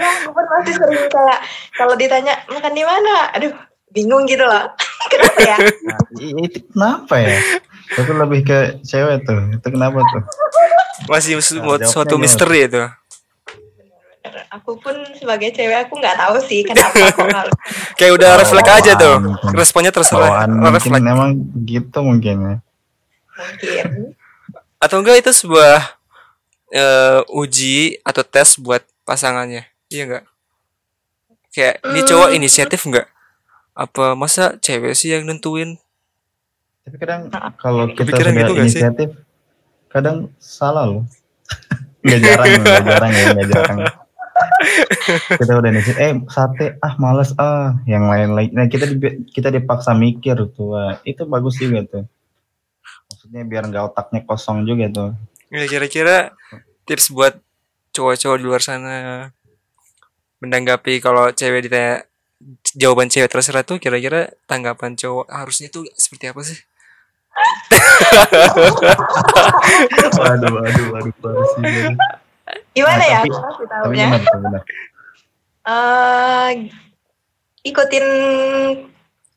Ya 0.00 0.08
gue 0.24 0.32
pun 0.32 0.46
masih 0.48 0.74
sering 0.80 1.12
kayak 1.12 1.44
kalau 1.76 1.92
ditanya 1.92 2.40
makan 2.48 2.72
di 2.72 2.84
mana? 2.88 3.36
Aduh 3.36 3.52
bingung 3.92 4.24
gitu 4.24 4.48
loh 4.48 4.72
kenapa 5.08 5.40
ya? 5.40 5.56
Nah, 5.86 5.98
itu 6.44 6.58
kenapa 6.68 7.14
ya? 7.16 7.38
Itu 7.96 8.12
lebih 8.12 8.40
ke 8.44 8.58
cewek 8.84 9.24
tuh. 9.24 9.40
Itu 9.56 9.66
kenapa 9.72 9.98
tuh? 10.04 10.22
Masih 11.08 11.40
nah, 11.40 11.88
suatu 11.88 12.20
misteri 12.20 12.68
itu. 12.68 12.84
Aku 14.50 14.76
pun 14.82 14.92
sebagai 15.16 15.54
cewek 15.54 15.88
aku 15.88 15.96
nggak 16.02 16.16
tahu 16.18 16.36
sih 16.42 16.66
kenapa 16.66 16.92
kayak 17.98 18.12
udah 18.18 18.30
refleks 18.42 18.72
aja 18.82 18.92
tuh. 18.98 19.16
responnya 19.54 19.94
terserah 19.94 20.44
refleks. 20.74 21.00
Memang 21.00 21.38
gitu 21.64 21.98
mungkin 22.02 22.36
ya. 22.42 22.56
Mungkin. 23.38 23.86
Atau 24.82 25.00
enggak 25.00 25.22
itu 25.22 25.30
sebuah 25.32 25.96
uh, 26.74 27.20
uji 27.30 28.02
atau 28.02 28.22
tes 28.26 28.58
buat 28.58 28.82
pasangannya. 29.06 29.70
Iya 29.88 30.02
enggak? 30.04 30.24
Kayak 31.50 31.74
ini 31.90 32.00
cowok 32.06 32.28
hmm. 32.30 32.36
inisiatif 32.38 32.80
enggak 32.86 33.06
apa 33.74 34.18
masa 34.18 34.58
cewek 34.58 34.92
sih 34.98 35.14
yang 35.14 35.26
nentuin? 35.26 35.78
Tapi 36.84 36.96
kadang 36.96 37.30
kalau 37.60 37.86
kita 37.92 38.10
Kepikiran 38.10 38.32
sudah 38.32 38.42
gitu 38.42 38.52
inisiatif 38.58 39.08
sih? 39.14 39.22
kadang 39.90 40.16
salah 40.38 40.84
loh. 40.88 41.04
Nggak 42.04 42.20
jarang 42.24 42.48
nggak 42.64 42.84
jarang 42.88 43.12
ya 43.12 43.24
nggak 43.36 43.48
jarang. 43.52 43.78
Kita 45.40 45.52
udah 45.52 45.68
nih 45.68 45.84
eh 46.00 46.12
sate 46.32 46.80
ah 46.80 46.96
males 46.96 47.36
ah. 47.36 47.76
Yang 47.84 48.04
lain 48.08 48.28
lain 48.32 48.50
nah 48.56 48.64
kita 48.72 48.88
di, 48.88 48.96
kita 49.28 49.52
dipaksa 49.52 49.92
mikir 49.92 50.48
tuh 50.56 50.72
wah, 50.72 50.96
itu 51.04 51.28
bagus 51.28 51.60
juga 51.60 51.84
tuh. 51.84 52.04
Maksudnya 53.12 53.44
biar 53.44 53.68
nggak 53.68 53.92
otaknya 53.92 54.24
kosong 54.24 54.64
juga 54.64 54.88
tuh. 54.88 55.10
Ya 55.52 55.68
kira-kira 55.68 56.32
tips 56.88 57.12
buat 57.12 57.36
cowok-cowok 57.92 58.36
di 58.40 58.44
luar 58.48 58.64
sana. 58.64 59.28
Menanggapi 60.40 61.04
kalau 61.04 61.28
cewek 61.36 61.68
ditanya 61.68 62.08
jawaban 62.76 63.10
cewek 63.10 63.30
terserah 63.30 63.64
tuh 63.66 63.78
kira-kira 63.82 64.30
tanggapan 64.46 64.94
cowok 64.94 65.26
harusnya 65.30 65.68
tuh 65.70 65.86
seperti 65.94 66.30
apa 66.30 66.40
sih? 66.44 66.58
Waduh 70.18 70.50
waduh 70.50 70.86
waduh 70.92 71.14
waduh 71.22 71.46
sih. 71.56 71.94
Gimana 72.74 72.98
nah, 72.98 73.08
ya? 73.08 73.20
Tapi, 73.22 73.64
tapi 73.66 73.94
gimana, 73.96 74.60
Uh, 75.60 76.72
ikutin 77.60 78.06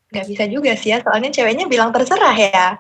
nggak 0.08 0.26
bisa 0.32 0.44
juga 0.48 0.72
sih 0.80 0.96
ya 0.96 1.04
soalnya 1.04 1.30
ceweknya 1.36 1.68
bilang 1.68 1.92
terserah 1.92 2.32
ya. 2.32 2.80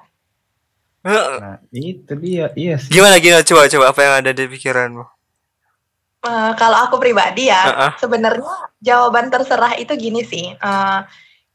Nah, 1.03 1.59
itu 1.75 2.15
dia, 2.23 2.47
iya 2.55 2.79
sih. 2.79 2.87
Gimana 2.87 3.19
gimana? 3.19 3.43
Coba 3.43 3.67
coba. 3.67 3.91
Apa 3.91 3.99
yang 4.07 4.13
ada 4.23 4.31
di 4.31 4.47
pikiranmu? 4.47 5.03
Uh, 6.23 6.55
kalau 6.55 6.87
aku 6.87 7.03
pribadi 7.03 7.51
ya, 7.51 7.61
uh 7.67 7.69
-uh. 7.69 7.91
sebenarnya 7.99 8.71
jawaban 8.79 9.27
terserah 9.27 9.75
itu 9.75 9.91
gini 9.99 10.23
sih. 10.23 10.55
Uh, 10.63 11.03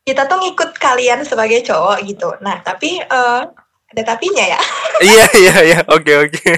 kita 0.04 0.28
tuh 0.28 0.40
ngikut 0.44 0.76
kalian 0.76 1.24
sebagai 1.24 1.64
cowok 1.64 2.04
gitu. 2.04 2.36
Nah, 2.44 2.60
tapi 2.60 3.00
uh, 3.00 3.48
ada 3.88 4.02
tapinya 4.04 4.44
ya. 4.44 4.60
iya 5.08 5.26
iya 5.40 5.54
iya, 5.64 5.80
oke 5.88 6.12
oke. 6.28 6.52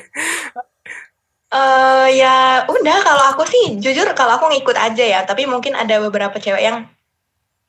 Ya 2.11 2.67
udah 2.67 2.99
kalau 3.07 3.25
aku 3.31 3.47
sih 3.47 3.79
jujur 3.79 4.11
kalau 4.19 4.43
aku 4.43 4.51
ngikut 4.51 4.75
aja 4.75 5.05
ya, 5.07 5.21
tapi 5.23 5.47
mungkin 5.47 5.79
ada 5.79 6.03
beberapa 6.03 6.35
cewek 6.43 6.63
yang 6.67 6.91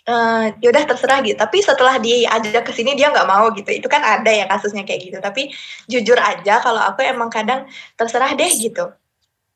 uh, 0.10 0.50
ya 0.58 0.68
udah 0.72 0.84
terserah 0.90 1.20
gitu 1.22 1.38
tapi 1.38 1.62
setelah 1.62 2.02
diajak 2.02 2.64
ke 2.66 2.72
sini 2.74 2.98
dia 2.98 3.12
nggak 3.14 3.28
mau 3.28 3.52
gitu 3.54 3.70
itu 3.70 3.86
kan 3.86 4.02
ada 4.02 4.32
ya 4.32 4.46
kasusnya 4.50 4.88
kayak 4.88 5.12
gitu 5.12 5.18
tapi 5.22 5.52
jujur 5.86 6.18
aja 6.18 6.62
kalau 6.64 6.82
aku 6.82 7.06
emang 7.06 7.30
kadang 7.30 7.68
terserah 7.98 8.34
deh 8.34 8.50
gitu 8.50 8.90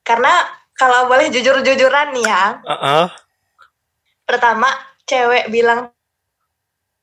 karena 0.05 0.31
kalau 0.75 1.07
boleh 1.07 1.31
jujur-jujuran 1.31 2.13
nih 2.13 2.25
ya 2.27 2.43
uh 2.61 2.71
-uh. 2.71 3.05
pertama 4.27 4.67
cewek 5.05 5.47
bilang 5.53 5.95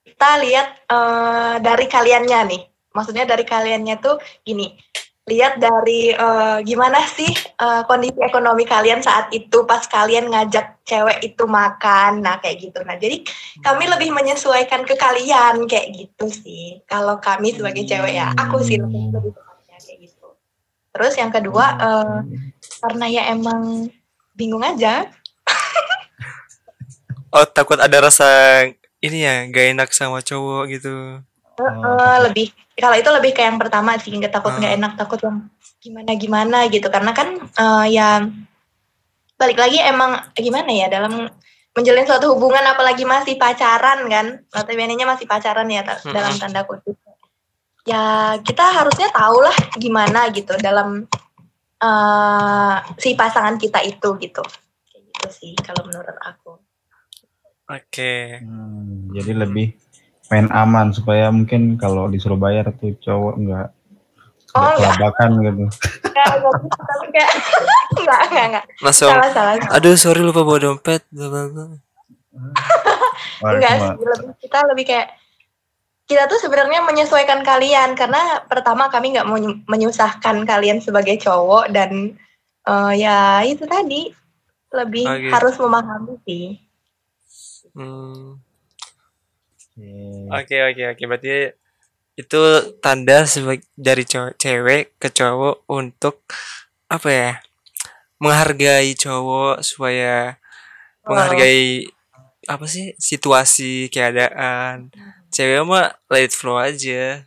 kita 0.03 0.39
lihat 0.43 0.69
uh, 0.87 1.57
dari 1.59 1.87
kaliannya 1.91 2.41
nih. 2.47 2.63
Maksudnya 2.93 3.25
dari 3.25 3.43
kaliannya 3.43 3.97
tuh 3.99 4.21
gini 4.45 4.77
lihat 5.23 5.63
dari 5.63 6.11
uh, 6.11 6.59
gimana 6.67 6.99
sih 7.07 7.31
uh, 7.63 7.87
kondisi 7.87 8.19
ekonomi 8.19 8.67
kalian 8.67 9.07
saat 9.07 9.31
itu 9.31 9.63
pas 9.63 9.87
kalian 9.87 10.31
ngajak 10.35 10.83
cewek 10.83 11.23
itu 11.23 11.47
makan. 11.47 12.23
Nah 12.23 12.43
kayak 12.43 12.71
gitu. 12.71 12.83
Nah 12.83 12.99
jadi 12.99 13.23
kami 13.63 13.87
lebih 13.87 14.11
menyesuaikan 14.11 14.83
ke 14.83 14.99
kalian 14.99 15.67
kayak 15.71 15.95
gitu 15.95 16.27
sih. 16.27 16.83
Kalau 16.91 17.23
kami 17.23 17.55
sebagai 17.55 17.87
cewek 17.87 18.19
ya 18.19 18.35
aku 18.35 18.61
sih 18.67 18.83
lebih 18.83 19.15
lebih 19.15 19.33
kayak 19.71 19.99
gitu. 20.11 20.27
Terus 20.93 21.15
yang 21.17 21.31
kedua 21.31 21.67
uh, 21.79 22.19
karena 22.83 23.07
ya 23.07 23.23
emang 23.31 23.87
bingung 24.35 24.67
aja. 24.67 25.07
Oh 27.33 27.47
takut 27.49 27.81
ada 27.81 27.97
rasa 28.03 28.29
ini 29.01 29.25
ya 29.25 29.49
gak 29.49 29.67
enak 29.73 29.89
sama 29.95 30.21
cowok 30.21 30.63
gitu. 30.69 31.23
Uh, 31.57 31.65
uh, 31.65 32.17
lebih 32.29 32.51
kalau 32.77 32.97
itu 32.99 33.09
lebih 33.09 33.33
kayak 33.33 33.55
yang 33.55 33.61
pertama 33.61 33.97
sih 34.01 34.13
nggak 34.13 34.33
takut 34.33 34.57
nggak 34.57 34.73
uh. 34.73 34.79
enak 34.81 34.93
takut 35.01 35.21
yang 35.23 35.49
gimana 35.81 36.11
gimana 36.19 36.59
gitu. 36.69 36.93
Karena 36.93 37.17
kan 37.17 37.29
uh, 37.57 37.87
ya 37.89 38.27
balik 39.41 39.59
lagi 39.59 39.81
emang 39.81 40.21
gimana 40.37 40.71
ya 40.71 40.93
dalam 40.93 41.31
menjalin 41.73 42.05
suatu 42.05 42.37
hubungan 42.37 42.69
apalagi 42.69 43.09
masih 43.09 43.41
pacaran 43.41 44.05
kan 44.13 44.45
notabene-nya 44.53 45.09
masih 45.09 45.25
pacaran 45.25 45.65
ya 45.73 45.81
dalam 46.05 46.37
tanda 46.37 46.69
kutip. 46.69 47.01
Ya 47.89 48.37
kita 48.45 48.63
harusnya 48.63 49.09
tahu 49.11 49.41
lah 49.41 49.57
gimana 49.81 50.29
gitu 50.31 50.53
dalam 50.61 51.09
uh, 51.83 52.75
si 52.97 53.19
pasangan 53.19 53.59
kita 53.59 53.83
itu 53.83 54.09
gitu 54.23 54.43
kayak 54.89 55.03
gitu 55.11 55.29
sih 55.29 55.53
kalau 55.61 55.83
menurut 55.85 56.17
aku 56.23 56.57
oke 57.69 57.83
okay. 57.91 58.39
hmm, 58.41 59.11
jadi 59.13 59.45
lebih 59.45 59.75
main 60.33 60.49
aman 60.49 60.95
supaya 60.97 61.29
mungkin 61.29 61.77
kalau 61.77 62.09
disuruh 62.09 62.41
bayar 62.41 62.73
tuh 62.81 62.97
cowok 63.05 63.35
nggak 63.37 63.69
oh, 64.57 64.73
kelabakan 64.81 65.31
gitu. 65.45 65.65
Enggak, 66.13 66.29
enggak, 67.97 68.21
enggak, 68.29 68.45
enggak. 68.49 68.65
Langsung, 68.81 69.13
salah, 69.13 69.31
salah. 69.33 69.55
aduh 69.77 69.97
sorry 69.97 70.21
lupa 70.25 70.41
bawa 70.45 70.59
dompet. 70.61 71.03
enggak 73.43 73.73
sih, 73.77 73.91
lebih, 74.01 74.33
kita 74.41 74.59
lebih 74.73 74.85
kayak 74.89 75.09
kita 76.13 76.29
tuh 76.29 76.37
sebenarnya 76.37 76.85
menyesuaikan 76.85 77.41
kalian 77.41 77.97
karena 77.97 78.45
pertama 78.45 78.93
kami 78.93 79.17
nggak 79.17 79.25
mau 79.25 79.41
menyusahkan 79.67 80.45
kalian 80.45 80.85
sebagai 80.85 81.17
cowok 81.17 81.73
dan 81.73 82.21
uh, 82.69 82.93
ya 82.93 83.41
itu 83.49 83.65
tadi 83.65 84.13
lebih 84.73 85.09
okay. 85.09 85.33
harus 85.33 85.57
memahami 85.57 86.15
sih. 86.29 86.47
Hmm. 87.73 88.37
Oke 90.29 90.57
oke 90.61 90.83
oke 90.93 91.03
berarti 91.09 91.57
itu 92.13 92.43
tanda 92.85 93.25
sebagai 93.25 93.65
dari 93.73 94.05
cowok, 94.05 94.37
cewek 94.37 94.85
ke 95.01 95.09
cowok 95.09 95.65
untuk 95.73 96.29
apa 96.93 97.09
ya 97.09 97.33
menghargai 98.21 98.93
cowok 98.93 99.65
supaya 99.65 100.37
oh. 101.09 101.17
menghargai 101.17 101.89
apa 102.45 102.65
sih 102.69 102.93
situasi 103.01 103.89
keadaan 103.89 104.93
cewek 105.33 105.65
mah 105.65 105.97
let 106.13 106.29
it 106.29 106.37
flow 106.37 106.61
aja 106.61 107.25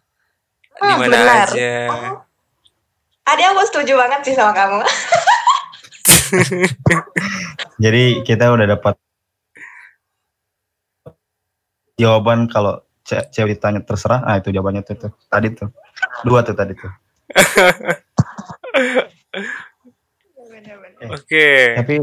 oh, 0.80 0.86
di 0.86 0.94
mana 1.02 1.18
benar. 1.18 1.50
aja 1.50 1.74
oh. 1.90 2.22
ada 3.26 3.44
aku 3.52 3.66
setuju 3.68 3.98
banget 3.98 4.22
sih 4.30 4.36
sama 4.38 4.54
kamu 4.54 4.86
jadi 7.84 8.22
kita 8.22 8.54
udah 8.54 8.78
dapat 8.78 8.96
jawaban 12.00 12.48
kalau 12.52 12.84
ce 13.06 13.22
cewek 13.32 13.58
ditanya 13.58 13.82
terserah, 13.86 14.26
ah 14.26 14.42
itu 14.42 14.50
jawabannya 14.52 14.84
tuh, 14.84 14.98
tuh. 14.98 15.12
Tadi 15.30 15.54
tuh. 15.54 15.70
Dua 16.26 16.42
tuh 16.42 16.58
tadi 16.58 16.74
tuh. 16.74 16.90
Oke. 21.06 21.14
Okay. 21.14 21.78
Tapi 21.78 21.96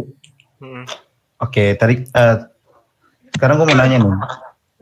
hmm. 0.62 0.84
Oke, 1.42 1.42
okay, 1.42 1.68
tadi 1.74 2.06
uh, 2.14 2.46
sekarang 3.34 3.58
gue 3.58 3.66
mau 3.66 3.74
nanya 3.74 3.98
nih. 3.98 4.14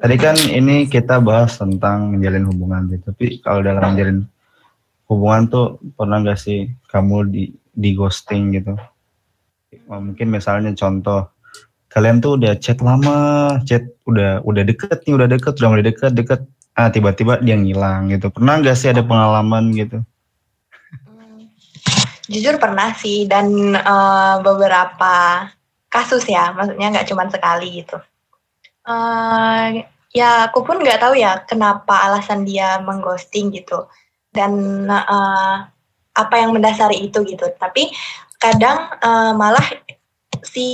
Tadi 0.00 0.16
kan 0.16 0.32
ini 0.48 0.88
kita 0.88 1.20
bahas 1.20 1.60
tentang 1.60 2.16
menjalin 2.16 2.48
hubungan 2.48 2.88
gitu. 2.88 3.12
Tapi 3.12 3.44
kalau 3.44 3.60
dalam 3.60 3.84
menjalin 3.92 4.24
hubungan 5.12 5.42
tuh 5.52 5.66
pernah 5.92 6.24
gak 6.24 6.40
sih 6.40 6.72
kamu 6.88 7.28
di 7.28 7.52
di 7.76 7.92
ghosting 7.92 8.56
gitu? 8.56 8.80
Mungkin 9.92 10.32
misalnya 10.32 10.72
contoh 10.72 11.28
kalian 11.92 12.24
tuh 12.24 12.40
udah 12.40 12.56
chat 12.56 12.80
lama, 12.80 13.60
chat 13.68 13.84
udah 14.08 14.40
udah 14.40 14.62
deket 14.64 15.04
nih, 15.04 15.20
udah 15.20 15.28
deket, 15.28 15.52
udah 15.60 15.68
mulai 15.68 15.84
deket, 15.84 16.12
deket, 16.16 16.40
ah 16.80 16.88
tiba-tiba 16.88 17.36
dia 17.44 17.60
ngilang 17.60 18.08
gitu. 18.08 18.32
Pernah 18.32 18.64
gak 18.64 18.80
sih 18.80 18.88
ada 18.88 19.04
pengalaman 19.04 19.68
gitu? 19.76 20.00
Jujur 22.30 22.56
pernah 22.56 22.94
sih 22.96 23.28
dan 23.28 23.74
uh, 23.76 24.40
beberapa 24.40 25.44
kasus 25.90 26.24
ya, 26.30 26.54
maksudnya 26.54 26.94
nggak 26.94 27.08
cuma 27.10 27.26
sekali 27.26 27.82
gitu. 27.82 27.98
Uh, 28.86 29.84
ya 30.10 30.50
aku 30.50 30.66
pun 30.66 30.82
nggak 30.82 30.98
tahu 30.98 31.14
ya 31.14 31.44
kenapa 31.46 32.10
alasan 32.10 32.42
dia 32.44 32.80
mengghosting 32.82 33.52
gitu. 33.54 33.86
Dan 34.30 34.86
uh, 34.86 35.66
apa 36.14 36.34
yang 36.36 36.50
mendasari 36.54 37.00
itu 37.06 37.22
gitu. 37.26 37.46
Tapi 37.58 37.90
kadang 38.40 38.88
uh, 39.02 39.32
malah 39.36 39.64
si 40.40 40.68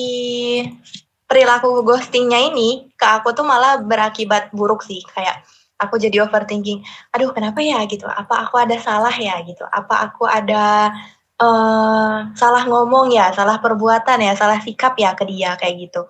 perilaku 1.26 1.82
ghostingnya 1.82 2.38
ini 2.38 2.94
ke 2.94 3.06
aku 3.06 3.34
tuh 3.34 3.42
malah 3.42 3.82
berakibat 3.82 4.54
buruk 4.54 4.86
sih. 4.86 5.02
Kayak 5.10 5.42
aku 5.76 6.00
jadi 6.00 6.25
overthinking 6.25 6.80
aduh 7.12 7.34
kenapa 7.34 7.60
ya? 7.60 7.82
gitu. 7.90 8.06
Apa 8.06 8.46
aku 8.48 8.56
ada 8.62 8.78
salah 8.80 9.12
ya? 9.12 9.36
gitu. 9.44 9.66
Apa 9.66 10.08
aku 10.10 10.25
ada 10.25 10.94
uh, 11.42 12.30
salah 12.38 12.62
ngomong 12.64 13.12
ya, 13.12 13.34
salah 13.34 13.58
perbuatan 13.60 14.22
ya, 14.22 14.32
salah 14.38 14.62
sikap 14.62 14.94
ya 14.96 15.12
ke 15.18 15.26
dia? 15.28 15.58
Kayak 15.58 15.90
gitu. 15.90 16.00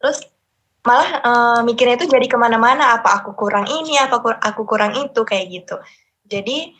Terus 0.00 0.31
malah 0.82 1.10
uh, 1.22 1.60
mikirnya 1.62 1.94
itu 1.98 2.10
jadi 2.10 2.26
ke 2.26 2.34
mana-mana, 2.34 2.98
apa 2.98 3.22
aku 3.22 3.38
kurang 3.38 3.70
ini, 3.70 3.94
apa 3.98 4.18
aku 4.42 4.66
kurang 4.66 4.98
itu 4.98 5.22
kayak 5.22 5.46
gitu. 5.50 5.76
Jadi 6.26 6.74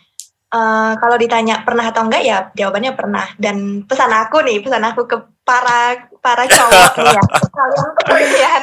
uh, 0.50 0.98
kalau 0.98 1.16
ditanya 1.18 1.62
pernah 1.62 1.90
atau 1.90 2.06
enggak 2.06 2.22
ya 2.26 2.50
jawabannya 2.54 2.92
pernah. 2.98 3.26
Dan 3.38 3.86
pesan 3.86 4.10
aku 4.10 4.42
nih, 4.42 4.58
pesan 4.58 4.82
aku 4.82 5.06
ke 5.06 5.16
para 5.46 6.10
para 6.22 6.46
cowok 6.46 6.94
nih 7.02 7.14
ya, 7.14 7.22
kalian 7.58 7.90
kemudian 7.98 8.62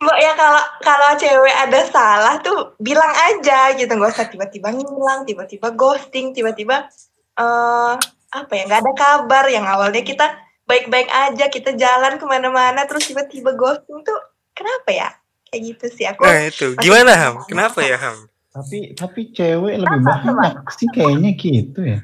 Mbak 0.00 0.16
ya 0.16 0.32
kalau 0.32 0.64
kalau 0.80 1.10
cewek 1.20 1.52
ada 1.52 1.80
salah 1.84 2.34
tuh 2.40 2.72
bilang 2.80 3.12
aja 3.12 3.76
gitu 3.76 3.92
nggak 3.92 4.16
usah 4.16 4.32
tiba-tiba 4.32 4.72
ngilang, 4.72 5.28
tiba-tiba 5.28 5.76
ghosting, 5.76 6.32
tiba-tiba 6.32 6.88
uh, 7.36 8.00
apa 8.32 8.52
ya 8.56 8.64
nggak 8.64 8.80
ada 8.80 8.92
kabar 8.96 9.44
yang 9.52 9.68
awalnya 9.68 10.00
kita 10.00 10.40
baik-baik 10.70 11.10
aja 11.10 11.50
kita 11.50 11.74
jalan 11.74 12.14
ke 12.14 12.24
mana-mana 12.30 12.86
terus 12.86 13.10
tiba-tiba 13.10 13.58
ghosting 13.58 14.06
tuh 14.06 14.18
kenapa 14.54 14.90
ya? 14.94 15.08
Kayak 15.50 15.62
gitu 15.74 15.84
sih 15.90 16.06
aku 16.06 16.22
nah 16.22 16.46
itu. 16.46 16.78
gimana 16.78 17.12
ham? 17.18 17.34
kenapa 17.50 17.82
ya 17.82 17.98
ham? 17.98 18.30
Tapi 18.54 18.94
tapi 18.94 19.34
cewek 19.34 19.82
lebih 19.82 20.00
banyak 20.06 20.66
sih 20.78 20.86
kayaknya 20.94 21.30
gitu 21.34 21.80
ya. 21.82 22.00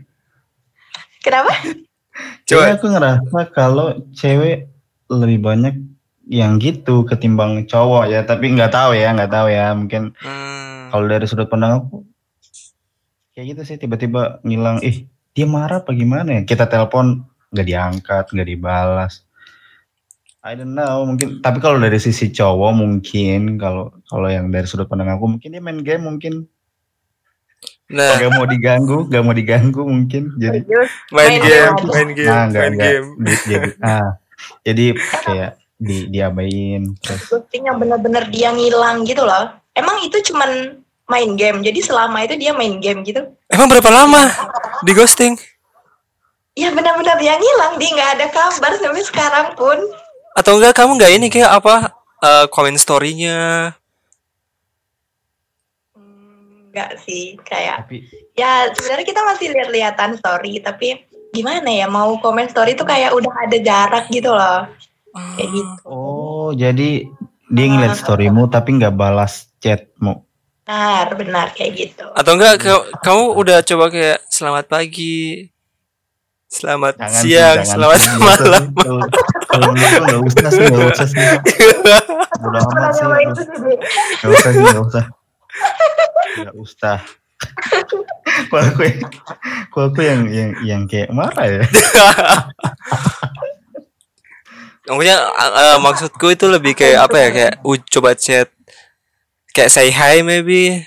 Kenapa? 1.23 1.51
Coba. 2.47 2.79
Aku 2.79 2.87
ngerasa 2.91 3.39
kalau 3.51 3.87
cewek 4.15 4.71
lebih 5.11 5.39
banyak 5.43 5.75
yang 6.27 6.59
gitu 6.63 7.03
ketimbang 7.03 7.67
cowok 7.67 8.11
ya. 8.11 8.23
Tapi 8.23 8.55
nggak 8.55 8.71
tahu 8.71 8.95
ya 8.95 9.11
nggak 9.11 9.33
tahu 9.35 9.47
ya. 9.51 9.75
Mungkin 9.75 10.15
hmm. 10.15 10.95
kalau 10.95 11.07
dari 11.11 11.27
sudut 11.27 11.51
pandang 11.51 11.83
aku 11.83 12.07
kayak 13.35 13.59
gitu 13.59 13.63
sih. 13.67 13.77
Tiba-tiba 13.79 14.39
ngilang 14.47 14.83
ih 14.87 15.11
dia 15.35 15.47
marah 15.51 15.83
apa 15.83 15.91
gimana 15.99 16.31
ya? 16.31 16.43
Kita 16.47 16.71
telepon 16.71 17.27
nggak 17.57 17.69
diangkat 17.73 18.25
nggak 18.29 18.49
dibalas 18.53 19.25
I 20.45 20.55
don't 20.55 20.77
know 20.77 21.03
mungkin 21.09 21.41
tapi 21.41 21.59
kalau 21.59 21.81
dari 21.81 21.97
sisi 21.97 22.29
cowok 22.29 22.73
mungkin 22.77 23.57
kalau 23.57 23.91
kalau 24.07 24.29
yang 24.29 24.53
dari 24.53 24.69
sudut 24.69 24.87
pandang 24.87 25.17
aku 25.17 25.27
mungkin 25.27 25.49
dia 25.49 25.63
main 25.65 25.81
game 25.81 26.05
mungkin 26.05 26.47
Nah, 27.87 28.19
gak 28.19 28.35
mau 28.35 28.47
diganggu, 28.51 29.07
gak 29.07 29.23
mau 29.23 29.31
diganggu 29.31 29.87
mungkin. 29.87 30.35
Jadi 30.43 30.67
main, 31.15 31.39
game, 31.39 31.77
main 31.87 32.11
game, 32.19 32.27
nah, 32.27 32.45
main 32.51 32.75
game. 32.75 33.07
Di, 33.23 33.33
jadi, 33.47 33.69
ah, 33.79 34.11
jadi 34.67 34.87
kayak 35.23 35.53
di 35.79 35.97
diabain. 36.11 36.83
Terus. 36.99 37.31
yang 37.55 37.79
benar-benar 37.79 38.27
dia 38.27 38.51
ngilang 38.51 39.07
gitu 39.07 39.23
loh. 39.23 39.55
Emang 39.79 40.03
itu 40.03 40.19
cuman 40.33 40.83
main 41.07 41.31
game. 41.39 41.63
Jadi 41.63 41.79
selama 41.79 42.27
itu 42.27 42.35
dia 42.35 42.51
main 42.59 42.83
game 42.83 43.07
gitu. 43.07 43.23
Emang 43.47 43.71
berapa 43.71 43.87
lama 43.87 44.35
di 44.83 44.91
ghosting? 44.91 45.39
Ya 46.57 46.73
benar-benar 46.73 47.21
dia 47.21 47.37
ngilang, 47.37 47.77
dia 47.77 47.91
nggak 47.93 48.11
ada 48.17 48.27
kabar 48.33 48.73
sampai 48.81 49.05
sekarang 49.05 49.53
pun. 49.53 49.77
Atau 50.33 50.57
enggak 50.57 50.73
kamu 50.73 50.97
nggak 50.97 51.13
ini 51.13 51.27
kayak 51.29 51.53
apa 51.53 51.93
uh, 52.25 52.49
komen 52.49 52.81
storynya? 52.81 53.77
Enggak 56.73 56.97
sih, 57.05 57.37
kayak 57.45 57.85
tapi... 57.85 58.09
ya 58.33 58.73
sebenarnya 58.73 59.05
kita 59.05 59.21
masih 59.21 59.53
lihat-lihatan 59.53 60.17
story, 60.17 60.65
tapi 60.65 61.05
gimana 61.37 61.69
ya 61.69 61.93
mau 61.93 62.17
komen 62.25 62.49
story 62.49 62.73
itu 62.73 62.89
kayak 62.89 63.13
udah 63.13 63.33
ada 63.37 63.59
jarak 63.61 64.09
gitu 64.09 64.33
loh. 64.33 64.65
Kayak 65.37 65.51
gitu. 65.61 65.77
Oh, 65.85 66.57
jadi 66.57 67.05
dia 67.53 67.67
ngeliat 67.69 68.01
storymu 68.01 68.49
tapi 68.49 68.81
nggak 68.81 68.97
balas 68.97 69.53
chatmu. 69.61 70.25
Benar, 70.65 71.07
benar 71.21 71.47
kayak 71.53 71.73
gitu. 71.77 72.05
Atau 72.17 72.41
enggak 72.41 72.65
kamu 73.05 73.25
udah 73.37 73.61
coba 73.61 73.93
kayak 73.93 74.25
selamat 74.33 74.69
pagi, 74.69 75.49
selamat 76.47 76.95
jangan 76.97 77.23
siang, 77.23 77.57
sih, 77.63 77.71
selamat 77.75 77.99
jangan 77.99 78.21
malam. 78.23 78.65
Kalau 79.47 79.69
nggak 79.75 80.21
usah 80.27 80.49
sih, 80.51 80.65
nggak 80.67 80.89
usah 80.95 81.07
sih. 81.07 81.19
Udah 82.43 82.63
amat 82.63 82.91
sih. 82.95 83.07
Nggak 83.07 84.33
usah 84.33 84.51
sih, 84.51 84.63
nggak 84.63 84.85
usah. 84.87 85.05
Nggak 86.39 86.57
usah. 86.57 86.99
Kok 88.49 88.61
aku, 88.61 88.83
kok 89.73 89.83
aku 89.93 90.01
yang 90.01 90.25
yang 90.33 90.51
yang 90.65 90.83
kayak 90.89 91.13
marah 91.13 91.47
ya. 91.47 91.65
Maksudnya 94.87 95.19
uh, 95.35 95.79
maksudku 95.83 96.31
itu 96.31 96.47
lebih 96.47 96.79
kayak 96.79 97.11
apa 97.11 97.17
ya 97.19 97.29
kayak 97.35 97.55
uh, 97.67 97.79
coba 97.91 98.15
chat 98.15 98.55
Kayak 99.51 99.73
say 99.73 99.89
hi 99.89 100.21
maybe? 100.21 100.85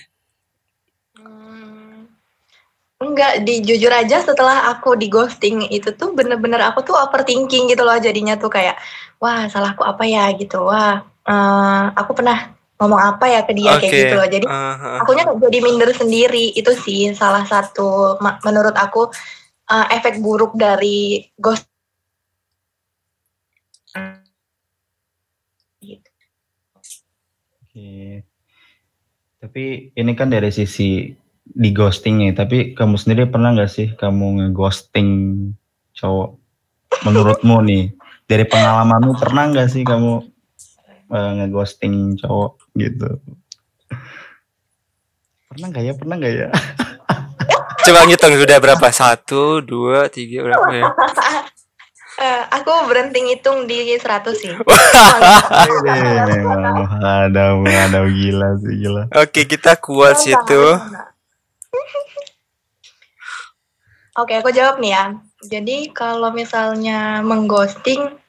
Enggak, 3.00 3.48
di 3.48 3.64
jujur 3.64 3.88
aja 3.96 4.20
setelah 4.20 4.76
aku 4.76 5.00
di 5.00 5.08
ghosting 5.08 5.64
itu 5.72 5.96
tuh 5.96 6.12
bener-bener 6.12 6.60
aku 6.68 6.84
tuh 6.84 7.00
overthinking 7.00 7.72
gitu 7.72 7.88
loh 7.88 7.96
jadinya 7.96 8.36
tuh 8.36 8.52
kayak 8.52 8.76
wah 9.24 9.48
salahku 9.48 9.88
apa 9.88 10.04
ya 10.04 10.28
gitu 10.36 10.68
wah 10.68 11.08
uh, 11.24 11.84
aku 11.96 12.12
pernah 12.12 12.52
ngomong 12.76 13.00
apa 13.00 13.26
ya 13.32 13.40
ke 13.48 13.56
dia 13.56 13.76
okay. 13.76 13.88
kayak 13.88 13.96
gitu 14.04 14.16
loh 14.20 14.28
jadi 14.28 14.46
uh, 14.52 14.76
uh. 14.76 15.00
akunya 15.04 15.24
jadi 15.32 15.58
minder 15.64 15.92
sendiri 15.96 16.52
itu 16.56 16.72
sih 16.76 17.16
salah 17.16 17.48
satu 17.48 18.20
menurut 18.44 18.76
aku 18.76 19.08
uh, 19.72 19.86
efek 19.96 20.20
buruk 20.20 20.60
dari 20.60 21.24
ghost 21.40 21.68
Oke. 27.80 28.28
Tapi 29.40 29.96
ini 29.96 30.12
kan 30.20 30.28
dari 30.28 30.52
sisi 30.52 31.16
di 31.50 31.70
ghosting 31.74 32.22
nih, 32.22 32.32
tapi 32.38 32.78
kamu 32.78 32.96
sendiri 32.96 33.26
pernah 33.26 33.54
nggak 33.54 33.72
sih 33.72 33.88
kamu 33.98 34.46
ngeghosting 34.46 35.10
cowok? 35.98 36.38
Menurutmu 37.06 37.62
nih, 37.66 37.94
dari 38.30 38.46
pengalamanmu 38.46 39.18
pernah 39.18 39.50
nggak 39.50 39.70
sih 39.70 39.82
kamu 39.82 40.26
uh, 41.10 41.32
ngeghosting 41.42 42.18
cowok 42.22 42.62
gitu? 42.78 43.18
Pernah 45.50 45.68
nggak 45.74 45.84
ya? 45.84 45.94
Pernah 45.98 46.16
nggak 46.22 46.34
ya? 46.34 46.48
Coba 47.90 48.06
ngitung 48.06 48.38
sudah 48.38 48.58
berapa? 48.62 48.88
Satu, 48.94 49.66
dua, 49.66 50.06
tiga, 50.14 50.46
berapa 50.46 50.70
ya? 50.70 50.94
Uh, 52.20 52.44
aku 52.52 52.92
berhenti 52.92 53.24
ngitung 53.24 53.64
di 53.64 53.96
100 53.96 54.28
sih. 54.36 54.52
ada 57.02 57.56
ada 57.56 58.00
gila 58.12 58.60
sih 58.60 58.76
gila. 58.76 59.08
Oke, 59.16 59.48
kita 59.48 59.80
kuat 59.80 60.20
situ. 60.20 60.76
Oke, 64.20 64.36
aku 64.36 64.52
jawab 64.52 64.84
nih 64.84 64.92
ya. 64.92 65.06
Jadi 65.40 65.96
kalau 65.96 66.36
misalnya 66.36 67.24
mengghosting 67.24 68.20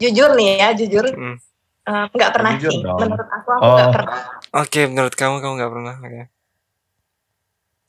jujur 0.00 0.32
nih 0.32 0.64
ya, 0.64 0.68
jujur 0.72 1.04
hmm. 1.04 1.36
uh, 1.84 2.06
nggak 2.08 2.30
pernah 2.32 2.52
jujur 2.56 2.72
sih. 2.72 2.80
Dong. 2.80 2.98
Menurut 3.04 3.28
aku 3.28 3.48
aku 3.52 3.68
nggak 3.68 3.88
oh. 3.88 3.92
pernah. 3.92 4.16
Oke, 4.56 4.80
menurut 4.88 5.14
kamu 5.18 5.34
kamu 5.44 5.52
nggak 5.60 5.72
pernah. 5.72 5.94
Oke. 6.00 6.22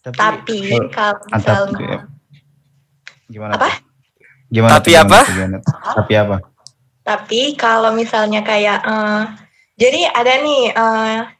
Tapi, 0.07 0.15
Tapi 0.15 0.57
kalau 0.91 1.23
misalnya 1.31 1.95
gimana? 3.27 3.51
Apa? 3.55 3.69
Gimana? 4.47 4.71
Tapi 4.79 4.91
apa? 4.95 5.19
Gimana? 5.27 5.57
Tapi 5.95 6.13
apa? 6.15 6.37
Tapi 7.07 7.41
kalau 7.55 7.91
misalnya 7.95 8.43
kayak 8.43 8.79
uh, 8.83 9.23
jadi 9.79 10.11
ada 10.11 10.33
nih 10.43 10.61
uh, 10.75 11.36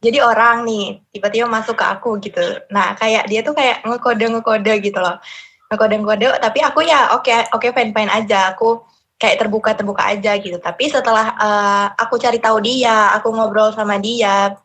jadi 0.00 0.18
orang 0.24 0.64
nih 0.64 1.04
tiba-tiba 1.12 1.46
masuk 1.46 1.76
ke 1.76 1.84
aku 1.84 2.16
gitu. 2.24 2.40
Nah, 2.72 2.96
kayak 2.96 3.28
dia 3.28 3.44
tuh 3.44 3.52
kayak 3.52 3.84
ngekode-ngekode 3.84 4.72
gitu 4.80 4.98
loh. 4.98 5.20
Ngekode-ngekode 5.68 6.40
tapi 6.40 6.58
aku 6.64 6.80
ya 6.84 7.14
oke 7.14 7.28
okay, 7.28 7.44
oke 7.52 7.68
okay, 7.68 7.70
fine-fine 7.76 8.08
aja. 8.08 8.56
Aku 8.56 8.80
kayak 9.20 9.44
terbuka-terbuka 9.44 10.08
aja 10.08 10.40
gitu. 10.40 10.56
Tapi 10.56 10.88
setelah 10.88 11.36
uh, 11.36 11.86
aku 12.00 12.16
cari 12.16 12.40
tahu 12.40 12.64
dia, 12.64 13.12
aku 13.12 13.28
ngobrol 13.28 13.68
sama 13.76 14.00
dia, 14.00 14.56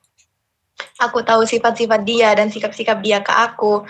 aku 0.99 1.23
tahu 1.23 1.43
sifat-sifat 1.43 2.01
dia 2.07 2.31
dan 2.35 2.47
sikap-sikap 2.51 2.99
dia 3.03 3.19
ke 3.19 3.31
aku 3.31 3.83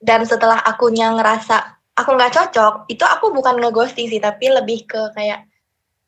dan 0.00 0.24
setelah 0.28 0.60
akunya 0.64 1.12
ngerasa 1.12 1.80
aku 1.96 2.10
nggak 2.16 2.32
cocok 2.32 2.74
itu 2.92 3.04
aku 3.04 3.32
bukan 3.32 3.56
ngeghosting 3.60 4.08
sih 4.08 4.20
tapi 4.20 4.52
lebih 4.52 4.84
ke 4.84 5.00
kayak 5.16 5.48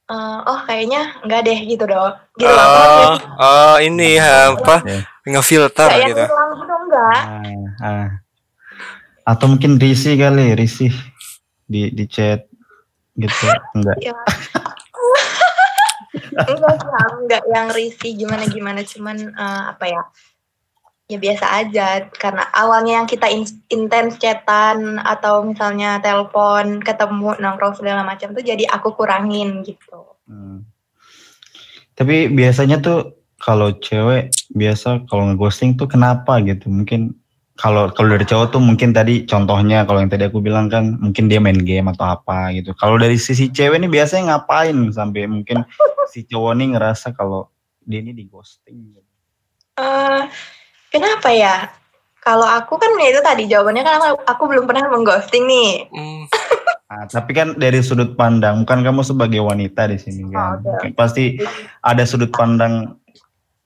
uh, 0.08 0.38
oh 0.44 0.60
kayaknya 0.64 1.12
nggak 1.24 1.40
deh 1.44 1.58
gitu 1.68 1.84
dong 1.84 2.12
gitu 2.40 2.50
oh, 2.50 3.16
oh 3.38 3.76
ini 3.80 4.18
apa 4.20 4.80
ngefilter 5.28 5.88
Kayak 5.88 6.08
gitu 6.12 6.24
yang 6.24 6.52
gitu 6.56 6.74
enggak 6.88 7.20
Ah, 7.20 7.44
ah. 7.84 8.08
Atau 9.28 9.52
mungkin 9.52 9.76
risih 9.76 10.16
kali, 10.16 10.56
risih 10.56 10.88
di 11.68 11.92
di 11.92 12.08
chat 12.08 12.48
gitu. 13.12 13.44
Enggak. 13.76 14.00
ya. 14.00 14.16
enggak 16.48 16.80
enggak 17.12 17.44
yang 17.52 17.68
risih 17.76 18.16
gimana 18.16 18.48
gimana 18.48 18.80
cuman 18.88 19.28
eh, 19.28 19.62
apa 19.68 19.84
ya 19.84 20.00
ya 21.08 21.16
biasa 21.16 21.46
aja 21.64 22.04
karena 22.12 22.44
awalnya 22.52 23.00
yang 23.00 23.08
kita 23.08 23.32
in- 23.32 23.64
intens 23.72 24.20
chatan 24.20 25.00
atau 25.00 25.40
misalnya 25.40 25.96
telepon 26.04 26.84
ketemu 26.84 27.40
nongkrong 27.40 27.80
segala 27.80 28.04
macam 28.04 28.36
tuh 28.36 28.44
jadi 28.44 28.68
aku 28.68 28.92
kurangin 28.92 29.64
gitu 29.64 30.04
Hmm. 30.28 30.68
Tapi 31.96 32.28
biasanya 32.28 32.78
tuh 32.84 33.16
kalau 33.40 33.72
cewek 33.80 34.28
biasa 34.52 35.08
kalau 35.08 35.32
ngeghosting 35.32 35.74
tuh 35.74 35.88
kenapa 35.88 36.38
gitu? 36.44 36.68
Mungkin 36.68 37.16
kalau 37.58 37.90
kalau 37.90 38.14
dari 38.14 38.22
cowok 38.22 38.54
tuh 38.54 38.62
mungkin 38.62 38.94
tadi 38.94 39.26
contohnya 39.26 39.82
kalau 39.82 39.98
yang 39.98 40.12
tadi 40.12 40.30
aku 40.30 40.38
bilang 40.38 40.70
kan 40.70 40.94
mungkin 41.00 41.26
dia 41.26 41.42
main 41.42 41.58
game 41.58 41.90
atau 41.90 42.06
apa 42.06 42.54
gitu. 42.54 42.70
Kalau 42.78 43.00
dari 43.00 43.18
sisi 43.18 43.50
cewek 43.50 43.82
ini 43.82 43.90
biasanya 43.90 44.36
ngapain 44.36 44.76
sampai 44.94 45.26
mungkin 45.26 45.66
si 46.12 46.22
cowok 46.28 46.52
nih 46.54 46.68
ngerasa 46.76 47.16
kalau 47.16 47.50
dia 47.82 47.98
ini 47.98 48.14
di 48.14 48.28
ghosting 48.30 48.94
gitu. 48.94 49.10
Eh, 49.80 50.22
kenapa 50.92 51.28
ya 51.32 51.68
kalau 52.22 52.44
aku 52.44 52.76
kan 52.76 52.92
ya 53.00 53.08
itu 53.14 53.20
tadi 53.24 53.48
jawabannya 53.48 53.82
kan 53.86 53.94
aku, 54.02 54.20
aku 54.26 54.42
belum 54.52 54.64
pernah 54.68 54.84
mengghosting 54.92 55.48
nih 55.48 55.88
Hmm, 55.88 56.28
Nah, 56.88 57.04
tapi 57.14 57.32
kan 57.32 57.56
dari 57.56 57.80
sudut 57.80 58.16
pandang, 58.16 58.64
kan 58.68 58.80
kamu 58.84 59.04
sebagai 59.04 59.40
wanita 59.40 59.88
di 59.88 59.96
sini 60.00 60.28
kan, 60.32 60.60
Oh, 60.64 60.76
oke. 60.76 60.92
pasti 60.96 61.40
ada 61.84 62.02
sudut 62.08 62.32
pandang 62.32 62.96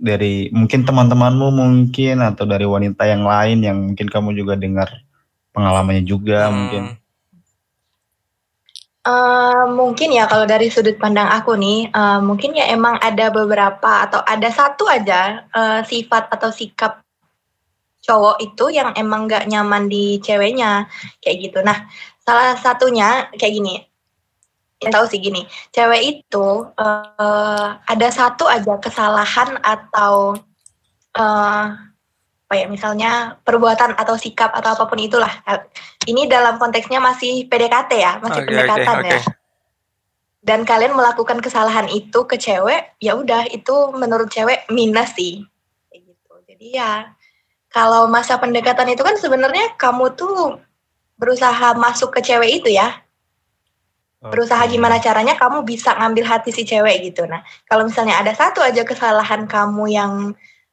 dari 0.02 0.50
mungkin 0.50 0.82
teman-temanmu 0.82 1.54
mungkin 1.54 2.18
atau 2.18 2.42
dari 2.42 2.66
wanita 2.66 3.06
yang 3.06 3.22
lain 3.22 3.58
yang 3.62 3.78
mungkin 3.78 4.10
kamu 4.10 4.34
juga 4.34 4.58
dengar 4.58 4.90
pengalamannya 5.54 6.02
juga 6.02 6.50
hmm. 6.50 6.54
mungkin. 6.54 6.84
Eh, 9.02 9.64
mungkin 9.74 10.14
ya 10.14 10.30
kalau 10.30 10.46
dari 10.46 10.70
sudut 10.70 10.94
pandang 10.94 11.26
aku 11.26 11.58
nih, 11.58 11.90
eh, 11.90 12.20
mungkin 12.22 12.54
ya 12.54 12.70
emang 12.70 13.02
ada 13.02 13.34
beberapa 13.34 14.06
atau 14.06 14.22
ada 14.22 14.46
satu 14.46 14.86
aja 14.86 15.42
eh, 15.50 15.80
sifat 15.82 16.30
atau 16.30 16.54
sikap 16.54 17.01
cowok 18.02 18.36
itu 18.42 18.74
yang 18.74 18.90
emang 18.98 19.30
gak 19.30 19.46
nyaman 19.46 19.86
di 19.86 20.18
ceweknya 20.18 20.90
kayak 21.22 21.38
gitu. 21.48 21.58
Nah, 21.62 21.86
salah 22.26 22.58
satunya 22.58 23.30
kayak 23.38 23.54
gini. 23.54 23.74
Tahu 24.82 25.06
sih 25.06 25.22
gini, 25.22 25.46
cewek 25.70 26.02
itu 26.02 26.46
eh, 26.74 27.68
ada 27.86 28.08
satu 28.10 28.50
aja 28.50 28.82
kesalahan 28.82 29.54
atau 29.62 30.34
eh, 31.14 31.64
apa 32.52 32.54
ya 32.60 32.66
misalnya 32.68 33.40
perbuatan 33.46 33.94
atau 33.94 34.18
sikap 34.18 34.50
atau 34.50 34.74
apa 34.74 34.84
pun 34.90 34.98
itulah. 34.98 35.30
Ini 36.02 36.26
dalam 36.26 36.58
konteksnya 36.58 36.98
masih 36.98 37.46
PDKT 37.46 37.90
ya, 37.94 38.18
masih 38.18 38.42
Oke, 38.42 38.48
pendekatan 38.50 38.98
oke, 39.00 39.08
ya 39.08 39.20
oke. 39.22 39.30
dan 40.42 40.60
kalian 40.66 40.92
melakukan 40.98 41.38
kesalahan 41.38 41.86
itu 41.86 42.26
ke 42.26 42.34
cewek, 42.34 42.98
ya 42.98 43.14
udah 43.14 43.46
itu 43.54 43.94
menurut 43.94 44.34
cewek 44.34 44.66
minus 44.68 45.14
sih. 45.14 45.46
Kayak 45.94 46.10
gitu. 46.10 46.32
Jadi 46.44 46.66
ya 46.74 47.06
kalau 47.72 48.04
masa 48.06 48.36
pendekatan 48.36 48.92
itu 48.92 49.00
kan 49.00 49.16
sebenarnya 49.16 49.72
kamu 49.74 50.12
tuh 50.12 50.60
berusaha 51.16 51.72
masuk 51.74 52.12
ke 52.12 52.20
cewek 52.22 52.60
itu 52.60 52.68
ya. 52.70 53.00
Berusaha 54.22 54.62
gimana 54.70 55.02
caranya 55.02 55.34
kamu 55.34 55.66
bisa 55.66 55.98
ngambil 55.98 56.22
hati 56.22 56.54
si 56.54 56.62
cewek 56.62 57.02
gitu. 57.10 57.26
Nah, 57.26 57.42
kalau 57.66 57.82
misalnya 57.82 58.22
ada 58.22 58.30
satu 58.30 58.62
aja 58.62 58.86
kesalahan 58.86 59.50
kamu 59.50 59.84
yang 59.90 60.12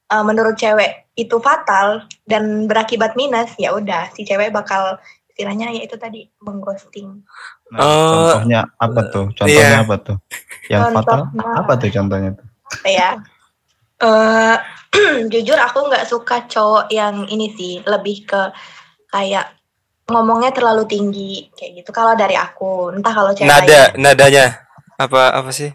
uh, 0.05 0.21
menurut 0.21 0.53
cewek 0.53 1.09
itu 1.17 1.33
fatal 1.41 2.05
dan 2.29 2.69
berakibat 2.69 3.17
minus, 3.17 3.49
ya 3.57 3.73
udah 3.73 4.13
si 4.13 4.21
cewek 4.21 4.53
bakal 4.53 5.01
istilahnya 5.33 5.73
ya 5.73 5.81
itu 5.81 5.97
tadi 5.97 6.29
mengghosting. 6.45 7.25
Nah, 7.73 7.79
Oh, 7.81 8.37
contohnya 8.37 8.69
apa 8.77 9.01
tuh? 9.09 9.25
Contohnya 9.33 9.65
iya. 9.65 9.81
apa 9.81 9.95
tuh? 9.97 10.17
Yang 10.69 10.81
fatal 10.93 11.19
Contohnya- 11.33 11.57
apa 11.57 11.71
tuh 11.73 11.89
contohnya 11.89 12.29
tuh? 12.37 12.45
apa 12.69 12.87
eh 13.99 14.55
jujur 15.31 15.57
aku 15.59 15.85
nggak 15.85 16.07
suka 16.07 16.49
cowok 16.49 16.89
yang 16.89 17.27
ini 17.29 17.53
sih 17.53 17.73
lebih 17.85 18.25
ke 18.25 18.41
kayak 19.11 19.53
ngomongnya 20.09 20.49
terlalu 20.49 20.89
tinggi 20.89 21.51
kayak 21.53 21.83
gitu. 21.83 21.89
Kalau 21.93 22.17
dari 22.17 22.33
aku 22.33 22.95
entah 22.97 23.13
kalau 23.13 23.31
cewek 23.35 23.45
nada 23.45 23.93
lain. 23.93 24.01
nadanya. 24.01 24.45
Apa 24.97 25.35
apa 25.35 25.51
sih? 25.53 25.69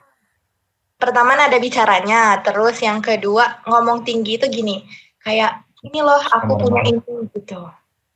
Pertama 0.98 1.38
nada 1.38 1.54
bicaranya 1.60 2.42
terus 2.42 2.80
yang 2.82 2.98
kedua 2.98 3.62
ngomong 3.68 4.02
tinggi 4.02 4.40
itu 4.40 4.46
gini 4.50 4.82
kayak 5.22 5.62
ini 5.84 6.00
loh 6.00 6.18
aku 6.18 6.58
punya 6.58 6.82
ini 6.84 7.00
gitu. 7.36 7.60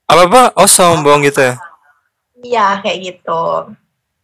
Apa 0.08 0.22
apa? 0.24 0.42
Oh 0.56 0.66
sombong 0.66 1.22
gitu 1.22 1.52
ya? 1.52 1.54
Iya 2.42 2.66
kayak 2.82 2.98
gitu. 3.04 3.42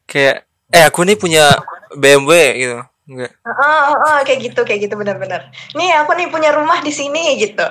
Kayak 0.08 0.48
eh 0.74 0.84
aku 0.88 1.06
nih 1.06 1.14
punya 1.14 1.54
BMW 1.94 2.32
gitu 2.58 2.78
enggak. 3.08 3.32
Heeh, 3.44 3.80
heeh, 3.90 4.18
kayak 4.24 4.40
gitu 4.40 4.60
kayak 4.64 4.80
gitu 4.88 4.94
benar-benar. 4.96 5.52
Nih 5.76 5.90
aku 6.00 6.16
nih 6.16 6.28
punya 6.32 6.50
rumah 6.56 6.80
di 6.80 6.92
sini 6.92 7.36
gitu. 7.40 7.66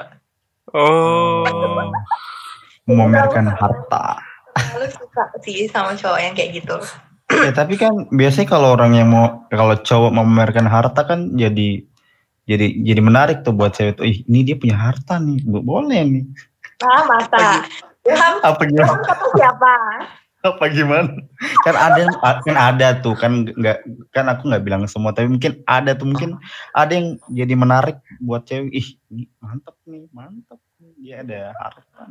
Oh. 0.73 1.45
Memamerkan 2.89 3.47
harta. 3.53 4.19
lalu 4.53 4.85
suka 4.93 5.33
sih 5.41 5.65
sama 5.65 5.97
cowok 5.97 6.19
yang 6.21 6.33
kayak 6.37 6.61
gitu. 6.61 6.77
Ya 7.33 7.49
tapi 7.49 7.73
kan 7.73 8.05
biasanya 8.13 8.53
kalau 8.53 8.77
orang 8.77 8.93
yang 8.93 9.09
mau 9.09 9.49
kalau 9.49 9.73
cowok 9.81 10.11
mau 10.13 10.21
memamerkan 10.21 10.69
harta 10.69 11.01
kan 11.01 11.33
jadi 11.33 11.81
jadi 12.45 12.67
jadi 12.85 13.01
menarik 13.01 13.41
tuh 13.41 13.55
buat 13.55 13.73
cewek 13.73 13.97
tuh. 13.97 14.05
Ih 14.05 14.21
ini 14.29 14.45
dia 14.45 14.53
punya 14.53 14.77
harta 14.77 15.17
nih 15.17 15.41
Bo- 15.41 15.65
boleh 15.65 16.05
nih. 16.05 16.23
Ah 16.85 17.01
masa? 17.09 17.65
Apa 18.45 18.61
gimana? 18.67 18.99
Kata 19.01 19.25
siapa 19.33 19.73
apa 20.43 20.67
gimana 20.67 21.07
kan 21.63 21.75
ada 21.75 22.03
kan 22.43 22.55
ada 22.59 22.87
tuh 22.99 23.15
kan 23.15 23.47
nggak 23.47 23.79
kan 24.11 24.27
aku 24.27 24.51
nggak 24.51 24.63
bilang 24.67 24.83
semua 24.91 25.15
tapi 25.15 25.31
mungkin 25.31 25.63
ada 25.63 25.95
tuh 25.95 26.11
mungkin 26.11 26.35
ada 26.75 26.91
yang 26.91 27.15
jadi 27.31 27.55
menarik 27.55 27.97
buat 28.19 28.43
cewek 28.43 28.75
ih 28.75 28.87
mantep 29.39 29.75
nih 29.87 30.03
mantep 30.11 30.59
nih 30.83 30.91
dia 30.99 31.15
ada 31.23 31.39
harta 31.55 32.03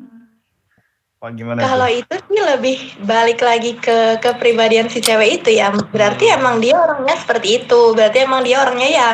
apa 1.23 1.39
gimana 1.39 1.63
Kalau 1.63 1.87
itu 1.87 2.15
sih 2.19 2.43
lebih 2.43 2.79
balik 3.07 3.47
lagi 3.47 3.79
ke 3.79 4.19
kepribadian 4.19 4.91
si 4.91 4.99
cewek 4.99 5.39
itu 5.39 5.55
ya. 5.55 5.71
Berarti 5.71 6.27
Hmm. 6.27 6.43
emang 6.43 6.59
dia 6.59 6.75
orangnya 6.75 7.15
seperti 7.15 7.63
itu. 7.63 7.95
Berarti 7.95 8.27
emang 8.27 8.43
dia 8.43 8.59
orangnya 8.59 8.91
ya 8.91 9.09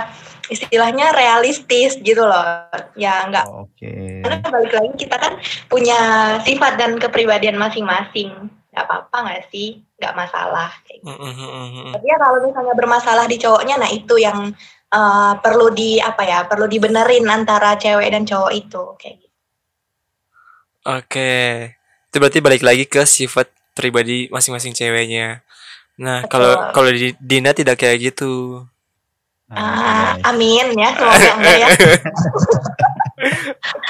istilahnya 0.48 1.12
realistis 1.12 2.00
gitu 2.00 2.24
loh. 2.24 2.64
Ya 2.96 3.28
enggak. 3.28 3.44
Oh, 3.52 3.68
oke 3.68 4.24
Karena 4.24 4.40
balik 4.40 4.72
lagi 4.72 4.92
kita 5.04 5.20
kan 5.20 5.36
punya 5.68 6.00
sifat 6.48 6.80
dan 6.80 6.96
kepribadian 6.96 7.60
masing-masing. 7.60 8.56
Gak 8.78 8.86
apa-apa 8.86 9.16
nggak 9.26 9.42
sih? 9.50 9.82
Gak 9.98 10.14
masalah. 10.14 10.70
Kayak 10.86 11.02
gitu. 11.02 11.18
Mm. 11.18 11.98
Tapi 11.98 12.06
ya 12.06 12.16
kalau 12.22 12.38
misalnya 12.46 12.74
bermasalah 12.78 13.26
di 13.26 13.42
cowoknya, 13.42 13.74
nah 13.74 13.90
itu 13.90 14.14
yang 14.22 14.54
eh, 14.94 15.32
perlu 15.42 15.74
di 15.74 15.98
apa 15.98 16.22
ya? 16.22 16.46
Perlu 16.46 16.70
dibenerin 16.70 17.26
antara 17.26 17.74
cewek 17.74 18.06
dan 18.06 18.22
cowok 18.22 18.52
itu. 18.54 18.82
Kayak 18.94 19.14
gitu. 19.18 19.34
oke 20.86 21.34
itu 22.08 22.16
berarti 22.16 22.40
balik 22.40 22.64
lagi 22.64 22.88
ke 22.88 23.04
sifat 23.04 23.52
pribadi 23.76 24.32
masing-masing 24.32 24.72
ceweknya 24.72 25.44
nah 26.00 26.24
kalau 26.24 26.72
kalau 26.72 26.88
di 26.88 27.12
Dina 27.20 27.52
tidak 27.52 27.76
kayak 27.76 28.00
gitu 28.14 28.64
Ah, 29.48 30.12
amin 30.28 30.76
ya, 30.76 30.92
semoga 30.92 31.28
enggak 31.40 31.56
ya. 31.56 31.68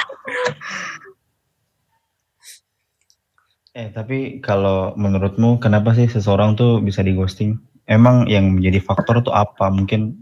Eh 3.79 3.95
tapi 3.95 4.43
kalau 4.43 4.91
menurutmu 4.99 5.63
kenapa 5.63 5.95
sih 5.95 6.11
seseorang 6.11 6.59
tuh 6.59 6.83
bisa 6.83 6.99
di 7.07 7.15
ghosting? 7.15 7.63
Emang 7.87 8.27
yang 8.27 8.59
menjadi 8.59 8.83
faktor 8.83 9.23
tuh 9.23 9.31
apa? 9.31 9.71
Mungkin 9.71 10.19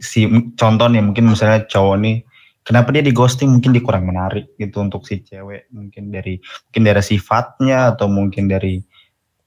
si 0.00 0.24
contoh 0.56 0.88
nih 0.88 1.04
mungkin 1.04 1.28
misalnya 1.28 1.68
cowok 1.68 1.96
nih 2.00 2.24
kenapa 2.64 2.96
dia 2.96 3.04
di 3.04 3.12
ghosting 3.12 3.52
mungkin 3.52 3.76
dia 3.76 3.84
kurang 3.84 4.08
menarik 4.08 4.56
gitu 4.56 4.80
untuk 4.80 5.04
si 5.04 5.20
cewek. 5.20 5.68
Mungkin 5.76 6.16
dari 6.16 6.40
mungkin 6.40 6.82
dari 6.88 7.02
sifatnya 7.04 7.92
atau 7.92 8.08
mungkin 8.08 8.48
dari 8.48 8.80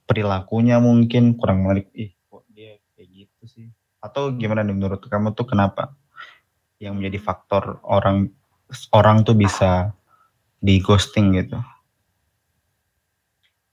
perilakunya 0.06 0.78
mungkin 0.78 1.34
kurang 1.34 1.66
menarik. 1.66 1.90
Ih 1.98 2.14
kok 2.30 2.46
dia 2.54 2.78
kayak 2.94 3.10
gitu 3.10 3.42
sih? 3.50 3.66
Atau 3.98 4.38
gimana 4.38 4.62
nih 4.62 4.78
menurut 4.78 5.02
kamu 5.02 5.34
tuh 5.34 5.50
kenapa 5.50 5.98
yang 6.78 6.94
menjadi 6.94 7.26
faktor 7.26 7.82
orang 7.82 8.30
orang 8.94 9.26
tuh 9.26 9.34
bisa 9.34 9.90
di 10.62 10.78
ghosting 10.78 11.34
gitu 11.34 11.58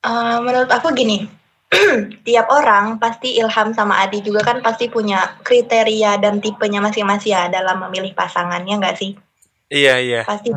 Eh, 0.06 0.38
menurut 0.46 0.70
aku 0.70 0.94
gini, 0.94 1.26
tiap 2.28 2.48
orang 2.54 3.02
pasti 3.02 3.41
Ilham 3.41 3.74
sama 3.74 4.06
Adi 4.06 4.22
juga 4.22 4.46
kan 4.46 4.62
pasti 4.62 4.86
punya 4.86 5.41
kriteria 5.41 6.22
dan 6.22 6.38
tipenya 6.38 6.78
masing-masing 6.78 7.34
ya 7.34 7.50
dalam 7.50 7.82
memilih 7.89 8.13
pasangannya 8.13 8.78
nggak 8.78 8.98
sih? 9.02 9.18
Iya 9.74 9.98
iya. 9.98 10.22
Pasti. 10.22 10.54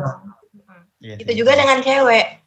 Iya 1.01 1.15
Itu 1.17 1.31
juga 1.33 1.57
dengan 1.57 1.81
cewek. 1.81 2.45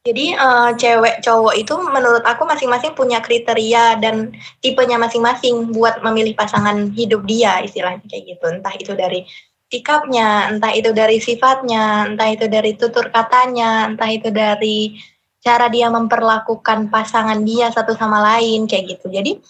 Jadi 0.00 0.34
eh, 0.34 0.70
cewek 0.80 1.22
cowok 1.22 1.54
itu 1.54 1.74
menurut 1.78 2.24
aku 2.26 2.42
masing-masing 2.42 2.96
punya 2.98 3.22
kriteria 3.22 4.00
dan 4.02 4.34
tipenya 4.58 4.98
masing-masing 4.98 5.70
buat 5.70 6.02
memilih 6.02 6.34
pasangan 6.34 6.90
hidup 6.90 7.22
dia 7.22 7.62
istilahnya 7.62 8.02
kayak 8.10 8.34
gitu. 8.34 8.44
Entah 8.50 8.74
itu 8.74 8.92
dari 8.98 9.30
sikapnya, 9.70 10.50
entah 10.50 10.74
itu 10.74 10.90
dari 10.90 11.22
sifatnya, 11.22 12.10
entah 12.10 12.26
itu 12.34 12.50
dari 12.50 12.74
tutur 12.74 13.06
katanya, 13.14 13.86
entah 13.86 14.10
itu 14.10 14.34
dari 14.34 14.98
cara 15.40 15.66
dia 15.72 15.88
memperlakukan 15.88 16.92
pasangan 16.92 17.40
dia 17.44 17.72
satu 17.72 17.96
sama 17.96 18.20
lain 18.20 18.68
kayak 18.68 18.96
gitu. 18.96 19.08
Jadi 19.08 19.40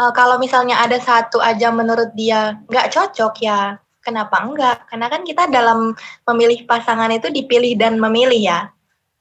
eh, 0.00 0.12
kalau 0.16 0.40
misalnya 0.40 0.80
ada 0.80 0.96
satu 0.98 1.38
aja 1.40 1.68
menurut 1.70 2.10
dia 2.16 2.58
nggak 2.68 2.90
cocok 2.92 3.34
ya 3.44 3.76
kenapa 4.04 4.44
enggak? 4.44 4.84
Karena 4.92 5.06
kan 5.08 5.22
kita 5.24 5.48
dalam 5.48 5.96
memilih 6.28 6.68
pasangan 6.68 7.08
itu 7.12 7.32
dipilih 7.32 7.76
dan 7.80 7.96
memilih 7.96 8.40
ya 8.40 8.60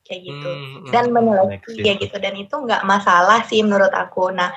kayak 0.03 0.21
gitu 0.27 0.49
Hmm, 0.51 0.91
dan 0.91 1.15
menyeleksi 1.15 1.63
Seleksi. 1.63 1.79
kayak 1.79 1.97
gitu 2.03 2.15
dan 2.19 2.33
itu 2.36 2.51
nggak 2.51 2.83
masalah 2.83 3.39
sih 3.47 3.63
menurut 3.63 3.91
aku. 3.95 4.36
Nah, 4.36 4.51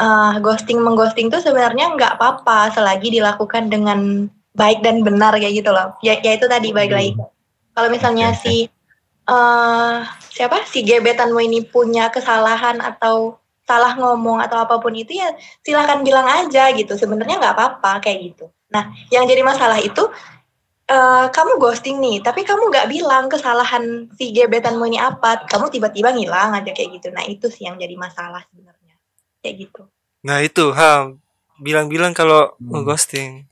eh, 0.00 0.32
ghosting 0.40 0.80
mengghosting 0.80 1.28
tuh 1.28 1.44
sebenarnya 1.44 1.92
nggak 1.92 2.16
apa-apa 2.16 2.72
selagi 2.72 3.12
dilakukan 3.12 3.68
dengan 3.68 4.28
baik 4.56 4.80
dan 4.80 5.04
benar 5.04 5.36
kayak 5.36 5.60
gitu 5.60 5.68
loh. 5.68 5.92
Ya, 6.00 6.16
ya 6.24 6.40
itu 6.40 6.48
tadi 6.48 6.72
baik 6.72 6.92
lagi. 6.96 7.12
Kalau 7.76 7.88
misalnya 7.92 8.32
si 8.32 8.72
eh 9.26 9.96
siapa 10.30 10.62
si 10.70 10.86
gebetanmu 10.86 11.38
ini 11.42 11.66
punya 11.66 12.08
kesalahan 12.14 12.78
atau 12.78 13.38
salah 13.66 13.98
ngomong 13.98 14.38
atau 14.38 14.62
apa 14.62 14.78
pun 14.78 14.94
itu 14.94 15.18
ya 15.18 15.34
silahkan 15.66 16.00
bilang 16.06 16.26
aja 16.26 16.70
gitu. 16.72 16.94
Sebenarnya 16.94 17.42
nggak 17.42 17.54
apa-apa 17.58 17.98
kayak 17.98 18.18
gitu. 18.32 18.46
Nah, 18.70 18.94
yang 19.10 19.26
jadi 19.26 19.42
masalah 19.42 19.78
itu 19.82 20.06
eh, 20.86 21.26
kamu 21.34 21.58
ghosting 21.58 21.98
nih, 21.98 22.22
tapi 22.22 22.46
kamu 22.46 22.70
nggak 22.70 22.86
bilang 22.86 23.26
kesalahan 23.26 24.06
si 24.14 24.30
gebetanmu 24.30 24.86
ini 24.86 25.02
apa, 25.02 25.42
kamu 25.50 25.66
tiba-tiba 25.74 26.14
ngilang 26.14 26.54
aja 26.54 26.70
kayak 26.70 27.02
gitu. 27.02 27.10
Nah 27.10 27.26
itu 27.26 27.50
sih 27.50 27.66
yang 27.66 27.74
jadi 27.74 27.98
masalah 27.98 28.46
sebenarnya, 28.54 28.94
kayak 29.42 29.66
gitu. 29.66 29.82
Nah 30.22 30.38
itu 30.46 30.70
Ham 30.70 31.18
bilang-bilang 31.58 32.14
kalau 32.14 32.54
Hmm. 32.62 32.86
ghosting. 32.86 33.50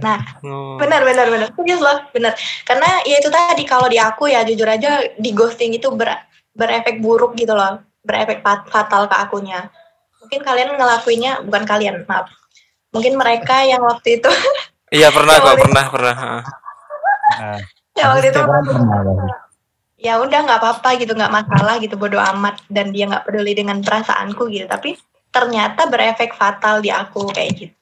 Nah 0.00 0.18
Oh. 0.42 0.80
benar 0.80 1.04
benar 1.04 1.28
benar, 1.28 1.48
serius 1.52 1.80
loh 1.84 1.98
benar. 2.10 2.32
Karena 2.64 3.04
ya 3.04 3.20
itu 3.20 3.28
tadi 3.28 3.62
kalau 3.68 3.86
di 3.86 4.00
aku 4.00 4.26
ya 4.32 4.42
jujur 4.42 4.66
aja 4.66 5.04
di 5.14 5.30
ghosting 5.36 5.76
itu 5.76 5.92
ber- 5.92 6.24
berefek 6.56 7.04
buruk 7.04 7.36
gitu 7.36 7.52
loh, 7.52 7.84
berefek 8.00 8.40
fat- 8.40 8.66
fatal 8.72 9.06
ke 9.06 9.16
akunya. 9.16 9.68
Mungkin 10.24 10.40
kalian 10.42 10.74
ngelakuinnya 10.74 11.44
bukan 11.44 11.62
kalian, 11.68 12.02
maaf. 12.08 12.32
Mungkin 12.90 13.14
mereka 13.20 13.62
yang 13.62 13.84
waktu 13.84 14.18
itu 14.18 14.30
Iya 14.90 15.12
pernah 15.12 15.36
kok 15.44 15.60
pernah 15.60 15.84
pernah. 15.92 16.14
Nah, 17.36 17.60
ya 17.92 18.04
waktu 18.14 18.32
itu 18.32 18.40
ya 19.96 20.20
udah 20.20 20.38
nggak 20.44 20.60
apa-apa 20.60 21.00
gitu 21.00 21.16
nggak 21.16 21.32
masalah 21.32 21.80
gitu 21.80 21.96
bodo 21.96 22.20
amat 22.20 22.60
dan 22.68 22.92
dia 22.92 23.08
nggak 23.08 23.24
peduli 23.24 23.56
dengan 23.56 23.80
perasaanku 23.80 24.46
gitu 24.52 24.68
tapi 24.68 24.94
ternyata 25.32 25.88
berefek 25.88 26.36
fatal 26.36 26.84
di 26.84 26.92
aku 26.92 27.32
kayak 27.32 27.52
gitu 27.56 27.75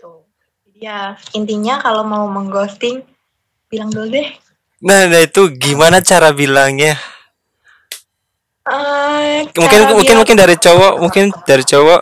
ya 0.75 0.99
intinya 1.31 1.79
kalau 1.79 2.03
mau 2.03 2.27
mengghosting 2.27 3.03
bilang 3.67 3.89
dulu 3.89 4.11
deh 4.13 4.29
Nah, 4.79 5.09
nah 5.09 5.17
itu 5.19 5.49
gimana 5.51 5.99
cara 5.99 6.29
bilangnya? 6.31 6.93
Eh, 8.65 9.45
Mungkin 9.47 9.65
cara 9.71 9.85
mungkin 9.89 9.97
bilang- 10.05 10.19
mungkin 10.21 10.37
dari 10.37 10.57
cowok 10.57 10.93
mungkin 10.99 11.25
dari 11.43 11.65
cowok 11.65 12.01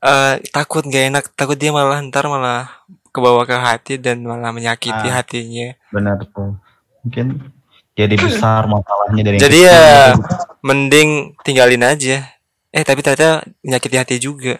eh, 0.00 0.34
takut 0.48 0.82
gak 0.84 1.04
enak 1.08 1.24
takut 1.34 1.54
dia 1.54 1.70
malah 1.70 1.98
ntar 2.00 2.24
malah 2.24 2.70
kebawa 3.10 3.42
ke 3.42 3.52
hati 3.52 3.94
dan 3.96 4.22
malah 4.22 4.48
menyakiti 4.48 5.06
Ah. 5.06 5.18
hatinya. 5.18 5.74
benar 5.90 6.22
tuh. 6.24 6.54
Mungkin 7.02 7.50
jadi 7.92 8.14
besar 8.16 8.62
masalahnya 8.70 9.22
dari 9.24 9.36
Jadi 9.36 9.58
ya 9.60 9.82
gitu. 10.14 10.22
mending 10.62 11.10
tinggalin 11.40 11.82
aja. 11.82 12.30
Eh 12.68 12.82
tapi 12.82 13.02
ternyata 13.02 13.42
menyakiti 13.60 13.96
hati 13.96 14.16
juga. 14.16 14.54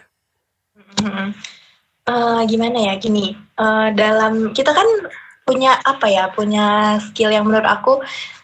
Mm-mm. 0.97 1.31
Eh, 2.11 2.41
gimana 2.51 2.77
ya 2.91 2.93
gini. 2.99 3.31
Eh, 3.35 3.87
dalam 3.95 4.51
kita 4.51 4.75
kan 4.75 4.87
punya 5.47 5.79
apa 5.79 6.05
ya 6.11 6.27
punya 6.31 6.99
skill 6.99 7.31
yang 7.31 7.47
menurut 7.47 7.67
aku 7.67 7.93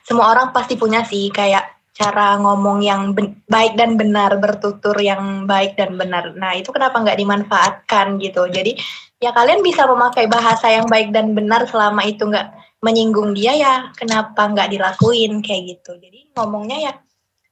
semua 0.07 0.31
orang 0.31 0.55
pasti 0.55 0.79
punya 0.79 1.03
sih. 1.03 1.27
Kayak 1.27 1.75
cara 1.97 2.37
ngomong 2.39 2.79
yang 2.85 3.11
baik 3.49 3.73
dan 3.75 3.97
benar 3.99 4.37
bertutur 4.39 4.95
yang 5.01 5.49
baik 5.49 5.75
dan 5.75 5.99
benar. 5.99 6.31
Nah 6.37 6.55
itu 6.55 6.69
kenapa 6.71 7.01
nggak 7.03 7.19
dimanfaatkan 7.19 8.21
gitu. 8.23 8.47
Jadi 8.47 8.77
ya 9.19 9.35
kalian 9.35 9.59
bisa 9.65 9.83
memakai 9.89 10.29
bahasa 10.31 10.71
yang 10.71 10.87
baik 10.87 11.11
dan 11.11 11.33
benar 11.35 11.67
selama 11.67 12.05
itu 12.07 12.23
nggak 12.23 12.47
menyinggung 12.85 13.33
dia 13.33 13.57
ya 13.57 13.73
kenapa 13.99 14.47
nggak 14.47 14.71
dilakuin? 14.71 15.43
Kayak 15.43 15.75
gitu. 15.75 15.91
Jadi 15.99 16.31
ngomongnya 16.37 16.77
ya 16.87 16.93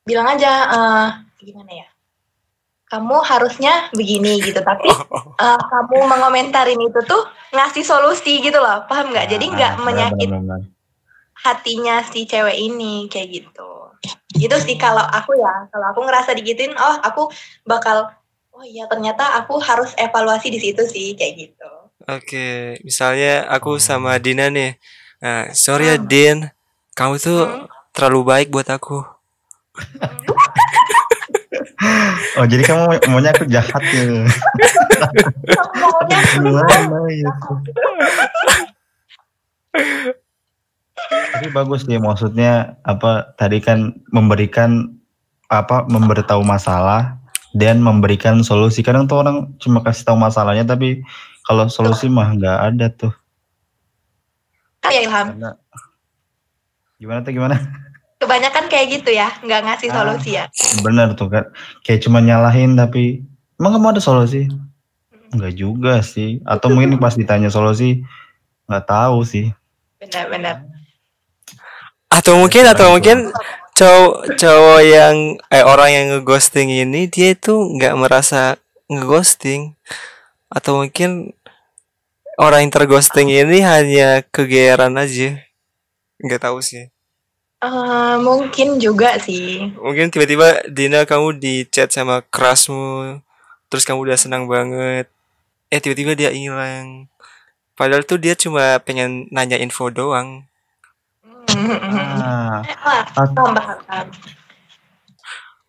bilang 0.08 0.28
aja 0.38 0.51
eh, 0.69 1.08
gimana 1.43 1.71
ya 1.73 1.94
kamu 2.86 3.17
harusnya 3.26 3.89
begini 3.91 4.45
gitu 4.45 4.62
tapi 4.62 4.89
eh, 5.45 5.62
kamu 5.71 5.98
mengomentarin 6.06 6.80
itu 6.80 7.00
tuh 7.04 7.24
ngasih 7.52 7.84
solusi 7.84 8.39
gitu 8.41 8.58
loh 8.58 8.86
paham 8.86 9.10
nggak? 9.12 9.28
Jadi 9.32 9.45
nggak 9.52 9.74
Ah, 9.78 9.82
menyakit 9.82 10.30
hatinya 11.36 12.02
si 12.06 12.26
cewek 12.26 12.56
ini 12.56 13.06
kayak 13.12 13.30
gitu. 13.30 13.71
Itu 14.36 14.56
sih 14.62 14.76
kalau 14.76 15.04
aku 15.04 15.36
ya 15.38 15.67
kalau 15.69 15.91
aku 15.91 16.00
ngerasa 16.06 16.32
digituin 16.34 16.74
oh 16.76 16.95
aku 17.02 17.30
bakal 17.63 18.10
oh 18.56 18.63
iya 18.63 18.88
ternyata 18.88 19.36
aku 19.43 19.60
harus 19.60 19.91
evaluasi 20.00 20.48
di 20.48 20.60
situ 20.62 20.84
sih 20.88 21.13
kayak 21.13 21.34
gitu. 21.36 21.71
Oke, 22.06 22.78
misalnya 22.86 23.50
aku 23.50 23.82
sama 23.82 24.15
Dina 24.21 24.48
nih. 24.52 24.78
Nah, 25.26 25.50
sorry 25.58 25.89
ya 25.89 25.98
Din, 25.98 26.54
kamu 26.93 27.17
tuh 27.17 27.41
Hmm. 27.41 27.65
terlalu 27.95 28.21
baik 28.28 28.48
buat 28.54 28.67
aku. 28.69 29.02
Oh 32.36 32.45
jadi 32.48 32.63
kamu 32.67 32.84
maunya 33.08 33.32
aku 33.32 33.48
jahat 33.48 33.84
ya? 33.95 34.28
maunya 35.80 36.19
Gimana 36.36 37.10
itu? 37.12 37.52
Tapi 41.06 41.48
bagus 41.52 41.84
dia 41.88 42.00
maksudnya 42.00 42.80
apa 42.84 43.36
tadi 43.36 43.60
kan 43.60 43.95
memberikan 44.12 44.95
apa 45.52 45.86
memberitahu 45.86 46.41
masalah 46.43 47.19
dan 47.56 47.80
memberikan 47.80 48.43
solusi. 48.43 48.84
Kadang 48.84 49.08
tuh 49.08 49.24
orang 49.24 49.56
cuma 49.62 49.80
kasih 49.84 50.08
tahu 50.08 50.17
masalahnya 50.19 50.67
tapi 50.67 51.04
kalau 51.48 51.69
solusi 51.71 52.10
mah 52.12 52.36
nggak 52.36 52.60
ada 52.74 52.88
tuh. 52.91 53.13
ya 54.86 55.02
Ilham 55.02 55.28
gimana 57.00 57.19
tuh 57.21 57.34
gimana? 57.36 57.56
Kebanyakan 58.15 58.65
kayak 58.67 58.88
gitu 58.95 59.12
ya 59.12 59.30
nggak 59.39 59.62
ngasih 59.63 59.89
Ah. 59.89 59.95
solusi 59.95 60.30
ya 60.34 60.45
Bener 60.82 61.13
tuh 61.13 61.28
kan 61.28 61.45
kayak 61.82 62.01
cuma 62.01 62.19
nyalahin 62.19 62.73
tapi 62.73 63.21
emang 63.56 63.75
kamu 63.75 63.95
ada 63.95 64.01
solusi? 64.01 64.47
Enggak 65.30 65.54
juga 65.54 65.99
sih. 65.99 66.39
Atau 66.43 66.71
mungkin 66.71 66.95
pas 66.95 67.12
ditanya 67.13 67.47
solusi 67.47 68.04
nggak 68.65 68.86
tahu 68.86 69.23
sih. 69.23 69.51
benar-benar 69.95 70.63
Atau 72.08 72.39
mungkin 72.39 72.63
atau 72.65 72.88
itu. 72.88 72.93
mungkin 72.95 73.17
cowok 73.73 74.39
cowok 74.39 74.80
yang 74.82 75.15
eh 75.51 75.63
orang 75.63 75.89
yang 75.91 76.06
ngeghosting 76.15 76.71
ini 76.71 77.12
dia 77.12 77.36
itu 77.36 77.51
nggak 77.51 77.99
merasa 77.99 78.56
ngeghosting 78.88 79.75
atau 80.47 80.80
mungkin 80.80 81.36
orang 82.38 82.63
yang 82.63 82.71
terghosting 82.71 83.28
ini 83.28 83.60
hanya 83.60 84.23
kegeeran 84.32 84.95
aja 84.95 85.43
nggak 86.17 86.39
tahu 86.39 86.63
sih 86.63 86.88
Eh, 87.63 88.15
mungkin 88.19 88.77
juga 88.77 89.15
sih. 89.17 89.71
Mungkin 89.79 90.11
tiba-tiba 90.11 90.67
Dina 90.67 91.07
kamu 91.07 91.39
di 91.39 91.63
chat 91.71 91.89
sama 91.89 92.19
crushmu 92.27 93.23
terus 93.71 93.87
kamu 93.87 94.11
udah 94.11 94.17
senang 94.19 94.45
banget. 94.45 95.07
Eh 95.71 95.79
tiba-tiba 95.79 96.13
dia 96.13 96.31
hilang. 96.31 97.07
Padahal 97.75 98.03
tuh 98.07 98.19
dia 98.19 98.35
cuma 98.35 98.79
pengen 98.83 99.27
nanya 99.31 99.59
info 99.59 99.91
doang. 99.91 100.47
Ah, 101.55 102.59
ah, 102.83 103.03
paham. 103.15 104.07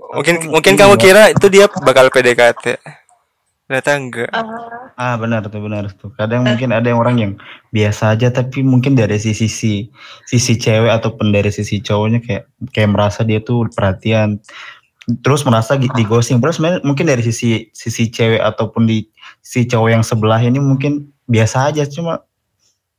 mungkin 0.07 0.39
mungkin 0.55 0.75
kamu 0.79 0.95
ya. 0.95 1.03
kira 1.03 1.23
itu 1.35 1.47
dia 1.51 1.67
bakal 1.83 2.07
PDKT 2.15 2.79
ternyata 3.67 3.91
enggak 3.99 4.31
Eh, 4.31 4.47
Ah 4.97 5.21
benar 5.21 5.45
tuh 5.45 5.61
benar 5.61 5.93
tuh. 5.93 6.09
Kadang 6.17 6.49
mungkin 6.49 6.73
ada 6.73 6.89
yang 6.89 6.97
orang 6.97 7.17
yang 7.21 7.33
biasa 7.69 8.17
aja 8.17 8.33
tapi 8.33 8.65
mungkin 8.65 8.97
dari 8.97 9.21
sisi 9.21 9.45
sisi 9.45 9.75
sisi 10.25 10.57
cewek 10.57 10.89
ataupun 10.89 11.37
dari 11.37 11.53
sisi 11.53 11.85
cowoknya 11.85 12.25
kayak 12.25 12.49
kayak 12.73 12.91
merasa 12.97 13.21
dia 13.21 13.45
tuh 13.45 13.69
perhatian 13.77 14.41
terus 15.21 15.45
merasa 15.45 15.77
di, 15.77 15.85
di 15.93 16.03
ghosting. 16.09 16.41
Terus 16.41 16.57
mungkin 16.81 17.13
dari 17.13 17.21
sisi 17.21 17.69
sisi 17.77 18.09
cewek 18.09 18.41
ataupun 18.41 18.89
di 18.89 19.05
si 19.45 19.69
cowok 19.69 19.89
yang 19.93 20.01
sebelah 20.01 20.41
ini 20.41 20.57
mungkin 20.65 21.13
biasa 21.29 21.69
aja 21.69 21.85
cuma 21.85 22.25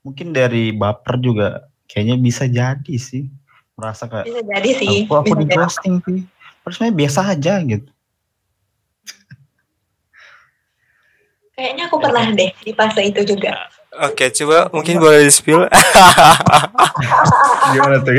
mungkin 0.05 0.37
dari 0.37 0.69
baper 0.69 1.17
juga 1.17 1.65
kayaknya 1.89 2.21
bisa 2.21 2.45
jadi 2.45 2.95
sih 3.01 3.25
merasa 3.73 4.05
kayak 4.05 4.29
bisa 4.29 4.41
jadi 4.45 4.69
sih 4.77 4.97
aku 5.09 5.13
aku 5.17 5.25
bisa 5.33 5.39
di 5.41 5.45
jadi. 5.49 5.55
ghosting 5.57 5.95
sih. 6.05 6.21
Terus 6.61 6.77
biasa 6.93 7.19
aja 7.33 7.57
gitu. 7.65 7.89
Kayaknya 11.57 11.89
aku 11.89 11.97
pernah 11.97 12.29
deh 12.29 12.53
di 12.61 12.71
fase 12.77 13.01
itu 13.09 13.25
juga 13.25 13.57
Oke, 13.97 14.29
coba 14.29 14.69
mungkin 14.69 15.01
boleh 15.01 15.25
di 15.25 15.31
spill. 15.33 15.65
Gimana 17.73 17.97
tuh? 18.05 18.13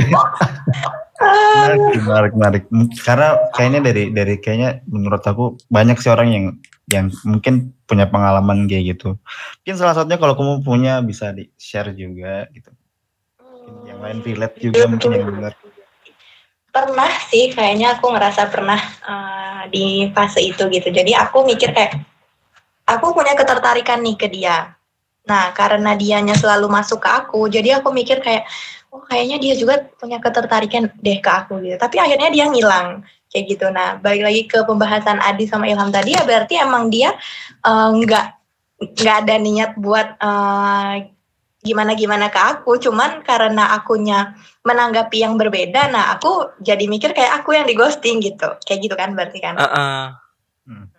menarik, 1.18 2.02
menarik, 2.02 2.32
menarik. 2.34 2.64
Karena 2.98 3.38
kayaknya 3.54 3.80
dari 3.86 4.04
dari 4.10 4.34
kayaknya 4.42 4.82
menurut 4.90 5.22
aku 5.22 5.54
banyak 5.70 5.94
sih 6.02 6.10
orang 6.10 6.28
yang 6.34 6.44
yang 6.88 7.06
mungkin 7.22 7.76
punya 7.84 8.08
pengalaman 8.08 8.66
kayak 8.66 8.96
gitu. 8.96 9.20
Mungkin 9.62 9.76
salah 9.76 9.94
satunya 9.94 10.18
kalau 10.18 10.34
kamu 10.34 10.54
punya 10.64 10.98
bisa 11.04 11.30
di 11.30 11.46
share 11.60 11.92
juga 11.94 12.48
gitu. 12.50 12.72
Mungkin 13.38 13.86
yang 13.86 13.98
lain 14.00 14.18
relate 14.24 14.56
juga 14.58 14.82
mungkin 14.88 15.14
yang 15.14 15.28
dengar. 15.28 15.52
Pernah 16.68 17.12
sih, 17.28 17.52
kayaknya 17.52 18.00
aku 18.00 18.08
ngerasa 18.12 18.48
pernah 18.48 18.80
uh, 19.04 19.62
di 19.68 20.08
fase 20.16 20.40
itu 20.42 20.64
gitu. 20.72 20.88
Jadi 20.88 21.12
aku 21.12 21.44
mikir 21.44 21.76
kayak 21.76 22.07
aku 22.88 23.12
punya 23.12 23.36
ketertarikan 23.36 24.00
nih 24.00 24.16
ke 24.16 24.26
dia. 24.32 24.72
Nah, 25.28 25.52
karena 25.52 25.92
dianya 25.92 26.32
selalu 26.32 26.72
masuk 26.72 27.04
ke 27.04 27.10
aku, 27.12 27.52
jadi 27.52 27.84
aku 27.84 27.92
mikir 27.92 28.24
kayak 28.24 28.48
oh 28.88 29.04
kayaknya 29.04 29.36
dia 29.36 29.54
juga 29.60 29.84
punya 30.00 30.16
ketertarikan 30.16 30.88
deh 31.04 31.20
ke 31.20 31.30
aku 31.30 31.60
gitu. 31.60 31.76
Tapi 31.76 32.00
akhirnya 32.00 32.32
dia 32.32 32.48
ngilang 32.48 33.04
kayak 33.28 33.44
gitu. 33.44 33.68
Nah, 33.68 34.00
balik 34.00 34.24
lagi 34.24 34.42
ke 34.48 34.64
pembahasan 34.64 35.20
Adi 35.20 35.44
sama 35.44 35.68
Ilham 35.68 35.92
tadi 35.92 36.16
ya 36.16 36.24
berarti 36.24 36.56
emang 36.56 36.88
dia 36.88 37.12
nggak 37.68 38.26
uh, 38.80 38.96
nggak 38.96 39.16
ada 39.28 39.34
niat 39.36 39.70
buat 39.76 40.16
uh, 40.16 41.04
gimana 41.60 41.92
gimana 41.92 42.32
ke 42.32 42.40
aku. 42.40 42.80
Cuman 42.80 43.20
karena 43.20 43.76
akunya 43.76 44.32
menanggapi 44.64 45.20
yang 45.20 45.36
berbeda, 45.36 45.92
nah 45.92 46.16
aku 46.16 46.56
jadi 46.64 46.88
mikir 46.88 47.12
kayak 47.12 47.44
aku 47.44 47.52
yang 47.52 47.68
di 47.68 47.76
ghosting 47.76 48.24
gitu. 48.24 48.48
Kayak 48.64 48.80
gitu 48.80 48.94
kan 48.96 49.12
berarti 49.12 49.38
kan? 49.44 49.60
Uh 49.60 49.64
-uh. 49.68 50.02
Hmm. 50.64 50.97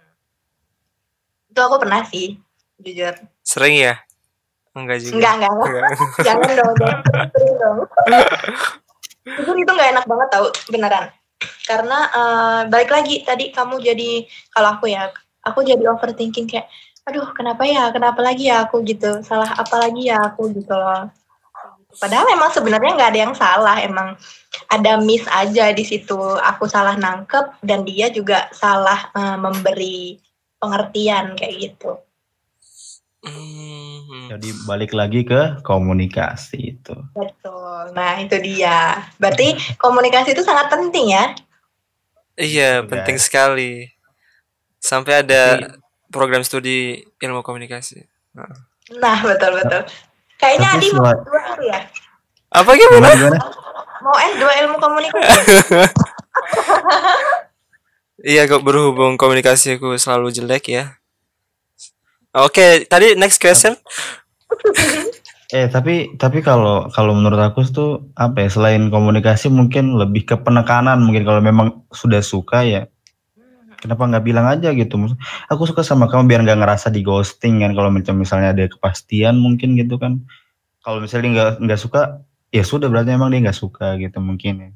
Itu 1.59 1.67
aku 1.67 1.83
pernah 1.83 2.07
sih, 2.07 2.39
jujur. 2.79 3.19
Sering 3.43 3.75
ya? 3.75 3.99
Enggak 4.71 5.03
juga. 5.03 5.19
Enggak, 5.19 5.33
enggak. 5.35 5.51
enggak. 5.51 5.91
jangan 6.31 6.51
dong, 6.55 6.73
jangan 6.79 7.53
dong. 7.59 7.77
Jujur 9.27 9.55
itu 9.59 9.71
nggak 9.75 9.89
enak 9.91 10.05
banget 10.07 10.27
tau, 10.31 10.47
beneran 10.71 11.11
karena 11.69 11.99
uh, 12.11 12.61
balik 12.67 12.91
lagi 12.91 13.21
tadi 13.23 13.53
kamu 13.53 13.79
jadi 13.79 14.25
kalau 14.51 14.75
aku 14.75 14.91
ya 14.91 15.13
aku 15.45 15.63
jadi 15.63 15.85
overthinking 15.87 16.49
kayak 16.49 16.67
aduh 17.07 17.31
kenapa 17.31 17.63
ya 17.63 17.89
kenapa 17.95 18.19
lagi 18.19 18.51
ya 18.51 18.67
aku 18.67 18.83
gitu 18.83 19.23
salah 19.23 19.49
apa 19.55 19.75
lagi 19.79 20.11
ya 20.11 20.19
aku 20.33 20.51
gitu 20.51 20.73
loh 20.75 21.07
padahal 21.97 22.27
emang 22.33 22.51
sebenarnya 22.53 22.91
nggak 22.97 23.11
ada 23.15 23.21
yang 23.21 23.35
salah 23.37 23.77
emang 23.81 24.13
ada 24.69 24.99
miss 25.01 25.25
aja 25.31 25.71
di 25.73 25.81
situ 25.85 26.19
aku 26.37 26.69
salah 26.69 26.97
nangkep 26.99 27.63
dan 27.65 27.87
dia 27.87 28.11
juga 28.11 28.51
salah 28.51 29.09
uh, 29.15 29.37
memberi 29.39 30.19
pengertian 30.59 31.33
kayak 31.39 31.55
gitu 31.57 31.91
hmm. 33.25 34.29
jadi 34.35 34.49
balik 34.67 34.91
lagi 34.93 35.25
ke 35.25 35.63
komunikasi 35.65 36.77
itu 36.77 36.95
betul 37.15 37.95
nah 37.95 38.19
itu 38.19 38.35
dia 38.43 39.07
berarti 39.17 39.55
komunikasi 39.79 40.35
itu 40.35 40.43
sangat 40.43 40.67
penting 40.69 41.15
ya 41.15 41.33
Iya, 42.39 42.87
Udah. 42.87 42.89
penting 42.95 43.19
sekali. 43.19 43.91
Sampai 44.79 45.27
ada 45.27 45.75
program 46.07 46.39
studi 46.47 47.03
ilmu 47.19 47.43
komunikasi. 47.43 48.07
Nah, 48.31 48.47
nah 48.95 49.19
betul 49.19 49.59
betul. 49.59 49.83
Kayaknya 50.39 50.67
Adi 50.79 50.87
mau 50.95 51.11
dua 51.19 51.41
hari 51.43 51.67
ya. 51.67 51.79
Apa 52.55 52.71
gimana? 52.79 53.35
Mau 53.99 54.15
S2 54.15 54.43
ilmu 54.63 54.77
komunikasi. 54.79 55.43
iya 58.23 58.47
kok 58.49 58.63
berhubung 58.63 59.15
komunikasi 59.15 59.79
aku 59.79 59.95
selalu 59.95 60.31
jelek 60.33 60.71
ya. 60.71 60.99
Oke, 62.35 62.85
tadi 62.85 63.17
next 63.17 63.41
question. 63.41 63.75
Eh 65.49 65.65
tapi 65.65 66.13
tapi 66.13 66.45
kalau 66.45 66.93
kalau 66.93 67.17
menurut 67.17 67.41
aku 67.41 67.65
tuh 67.65 68.13
apa 68.13 68.45
ya 68.45 68.53
selain 68.53 68.93
komunikasi 68.93 69.49
mungkin 69.49 69.97
lebih 69.97 70.29
ke 70.29 70.35
penekanan 70.37 71.01
mungkin 71.01 71.25
kalau 71.25 71.41
memang 71.41 71.89
sudah 71.89 72.21
suka 72.21 72.61
ya 72.61 72.85
kenapa 73.81 74.05
nggak 74.05 74.25
bilang 74.29 74.45
aja 74.45 74.69
gitu 74.77 75.09
aku 75.49 75.63
suka 75.65 75.81
sama 75.81 76.05
kamu 76.05 76.29
biar 76.29 76.45
nggak 76.45 76.59
ngerasa 76.61 76.93
di 76.93 77.01
ghosting 77.01 77.65
kan 77.65 77.73
kalau 77.73 77.89
misalnya 77.89 78.53
ada 78.53 78.69
kepastian 78.69 79.41
mungkin 79.41 79.73
gitu 79.73 79.97
kan 79.97 80.21
kalau 80.85 81.01
misalnya 81.01 81.29
nggak 81.33 81.51
nggak 81.65 81.79
suka 81.81 82.21
ya 82.53 82.61
sudah 82.61 82.85
berarti 82.85 83.17
emang 83.17 83.33
dia 83.33 83.49
nggak 83.49 83.57
suka 83.57 83.97
gitu 83.97 84.21
mungkin 84.21 84.53
ya 84.61 84.69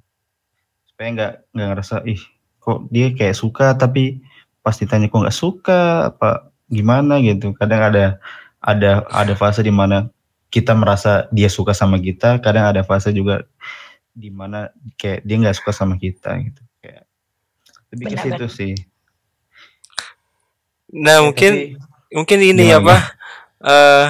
supaya 0.89 1.07
nggak 1.13 1.33
nggak 1.53 1.67
ngerasa 1.69 1.95
ih 2.09 2.21
kok 2.63 2.87
dia 2.87 3.11
kayak 3.11 3.35
suka 3.35 3.75
tapi 3.75 4.23
pas 4.63 4.71
ditanya 4.79 5.11
kok 5.11 5.19
nggak 5.19 5.35
suka 5.35 6.15
apa 6.15 6.47
gimana 6.71 7.19
gitu. 7.19 7.51
Kadang 7.51 7.91
ada 7.91 8.05
ada 8.63 9.03
ada 9.11 9.33
fase 9.35 9.59
di 9.59 9.75
mana 9.75 10.07
kita 10.47 10.71
merasa 10.71 11.27
dia 11.35 11.51
suka 11.51 11.75
sama 11.75 11.99
kita 11.99 12.39
kadang 12.39 12.71
ada 12.71 12.87
fase 12.87 13.11
juga 13.11 13.43
di 14.15 14.31
mana 14.31 14.71
kayak 14.95 15.27
dia 15.27 15.35
nggak 15.35 15.57
suka 15.59 15.75
sama 15.75 15.99
kita 15.99 16.31
gitu. 16.39 16.61
Kayak 16.79 17.03
lebih 17.91 18.05
ke 18.07 18.17
situ 18.23 18.47
sih. 18.47 18.73
Nah 20.93 21.19
ya, 21.19 21.25
mungkin 21.25 21.51
tapi, 21.51 22.15
mungkin 22.15 22.39
ini 22.39 22.63
ya 22.71 22.79
pak 22.79 23.01
uh, 23.65 24.05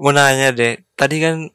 mau 0.00 0.16
nanya 0.16 0.56
deh. 0.56 0.80
Tadi 0.96 1.16
kan 1.20 1.52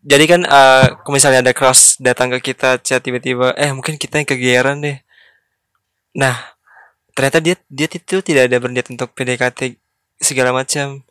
jadi 0.00 0.24
kan 0.26 0.40
uh, 0.48 0.86
kalau 1.04 1.14
misalnya 1.14 1.44
ada 1.44 1.52
cross 1.52 2.00
datang 2.00 2.32
ke 2.36 2.52
kita 2.52 2.80
chat 2.80 3.04
tiba-tiba 3.04 3.52
eh 3.56 3.70
mungkin 3.72 4.00
kita 4.00 4.20
yang 4.20 4.28
kegiatan 4.28 4.76
deh 4.80 4.98
nah 6.16 6.36
ternyata 7.12 7.38
dia 7.38 7.54
dia 7.68 7.86
itu 7.86 8.18
tidak 8.24 8.48
ada 8.48 8.56
berniat 8.56 8.88
untuk 8.88 9.12
PDKT 9.12 9.76
segala 10.20 10.56
macam 10.56 11.04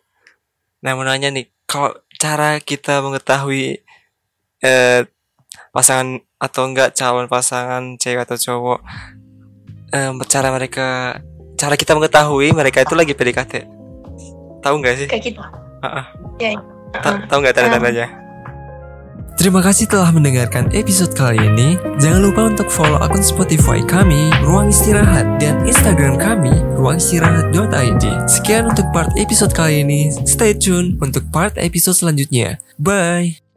Nah, 0.79 0.95
mau 0.95 1.03
nanya 1.03 1.27
nih, 1.27 1.51
kalau 1.67 1.91
cara 2.15 2.63
kita 2.63 3.03
mengetahui 3.03 3.83
eh, 4.63 5.01
pasangan 5.75 6.23
atau 6.39 6.63
enggak 6.71 6.95
calon 6.95 7.27
pasangan 7.27 7.99
cewek 7.99 8.23
atau 8.23 8.39
cowok, 8.39 8.79
eh, 9.91 10.11
cara 10.31 10.55
mereka, 10.55 11.19
cara 11.59 11.75
kita 11.75 11.99
mengetahui 11.99 12.55
mereka 12.55 12.87
itu 12.87 12.95
lagi 12.95 13.11
PDKT, 13.11 13.67
tahu 14.63 14.75
nggak 14.79 14.95
sih? 15.03 15.07
Kayak 15.11 15.23
gitu. 15.35 15.41
Uh 15.43 15.87
-uh. 15.87 16.05
Ya, 16.39 16.55
ya. 16.55 16.59
Tahu 17.27 17.37
nggak 17.43 17.55
tanda-tandanya? 17.55 18.07
Uh. 18.07 18.28
Terima 19.39 19.63
kasih 19.63 19.87
telah 19.87 20.11
mendengarkan 20.11 20.67
episode 20.75 21.15
kali 21.15 21.39
ini. 21.39 21.79
Jangan 21.95 22.21
lupa 22.27 22.51
untuk 22.51 22.67
follow 22.67 22.99
akun 22.99 23.23
Spotify 23.23 23.79
kami, 23.79 24.27
Ruang 24.43 24.67
Istirahat, 24.67 25.39
dan 25.39 25.63
Instagram 25.63 26.19
kami, 26.19 26.51
ruangistirahat.id. 26.75 28.03
Sekian 28.27 28.67
untuk 28.67 28.91
part 28.91 29.15
episode 29.15 29.55
kali 29.55 29.87
ini. 29.87 30.11
Stay 30.27 30.51
tune 30.59 30.99
untuk 30.99 31.23
part 31.31 31.55
episode 31.55 31.95
selanjutnya. 31.95 32.59
Bye! 32.75 33.48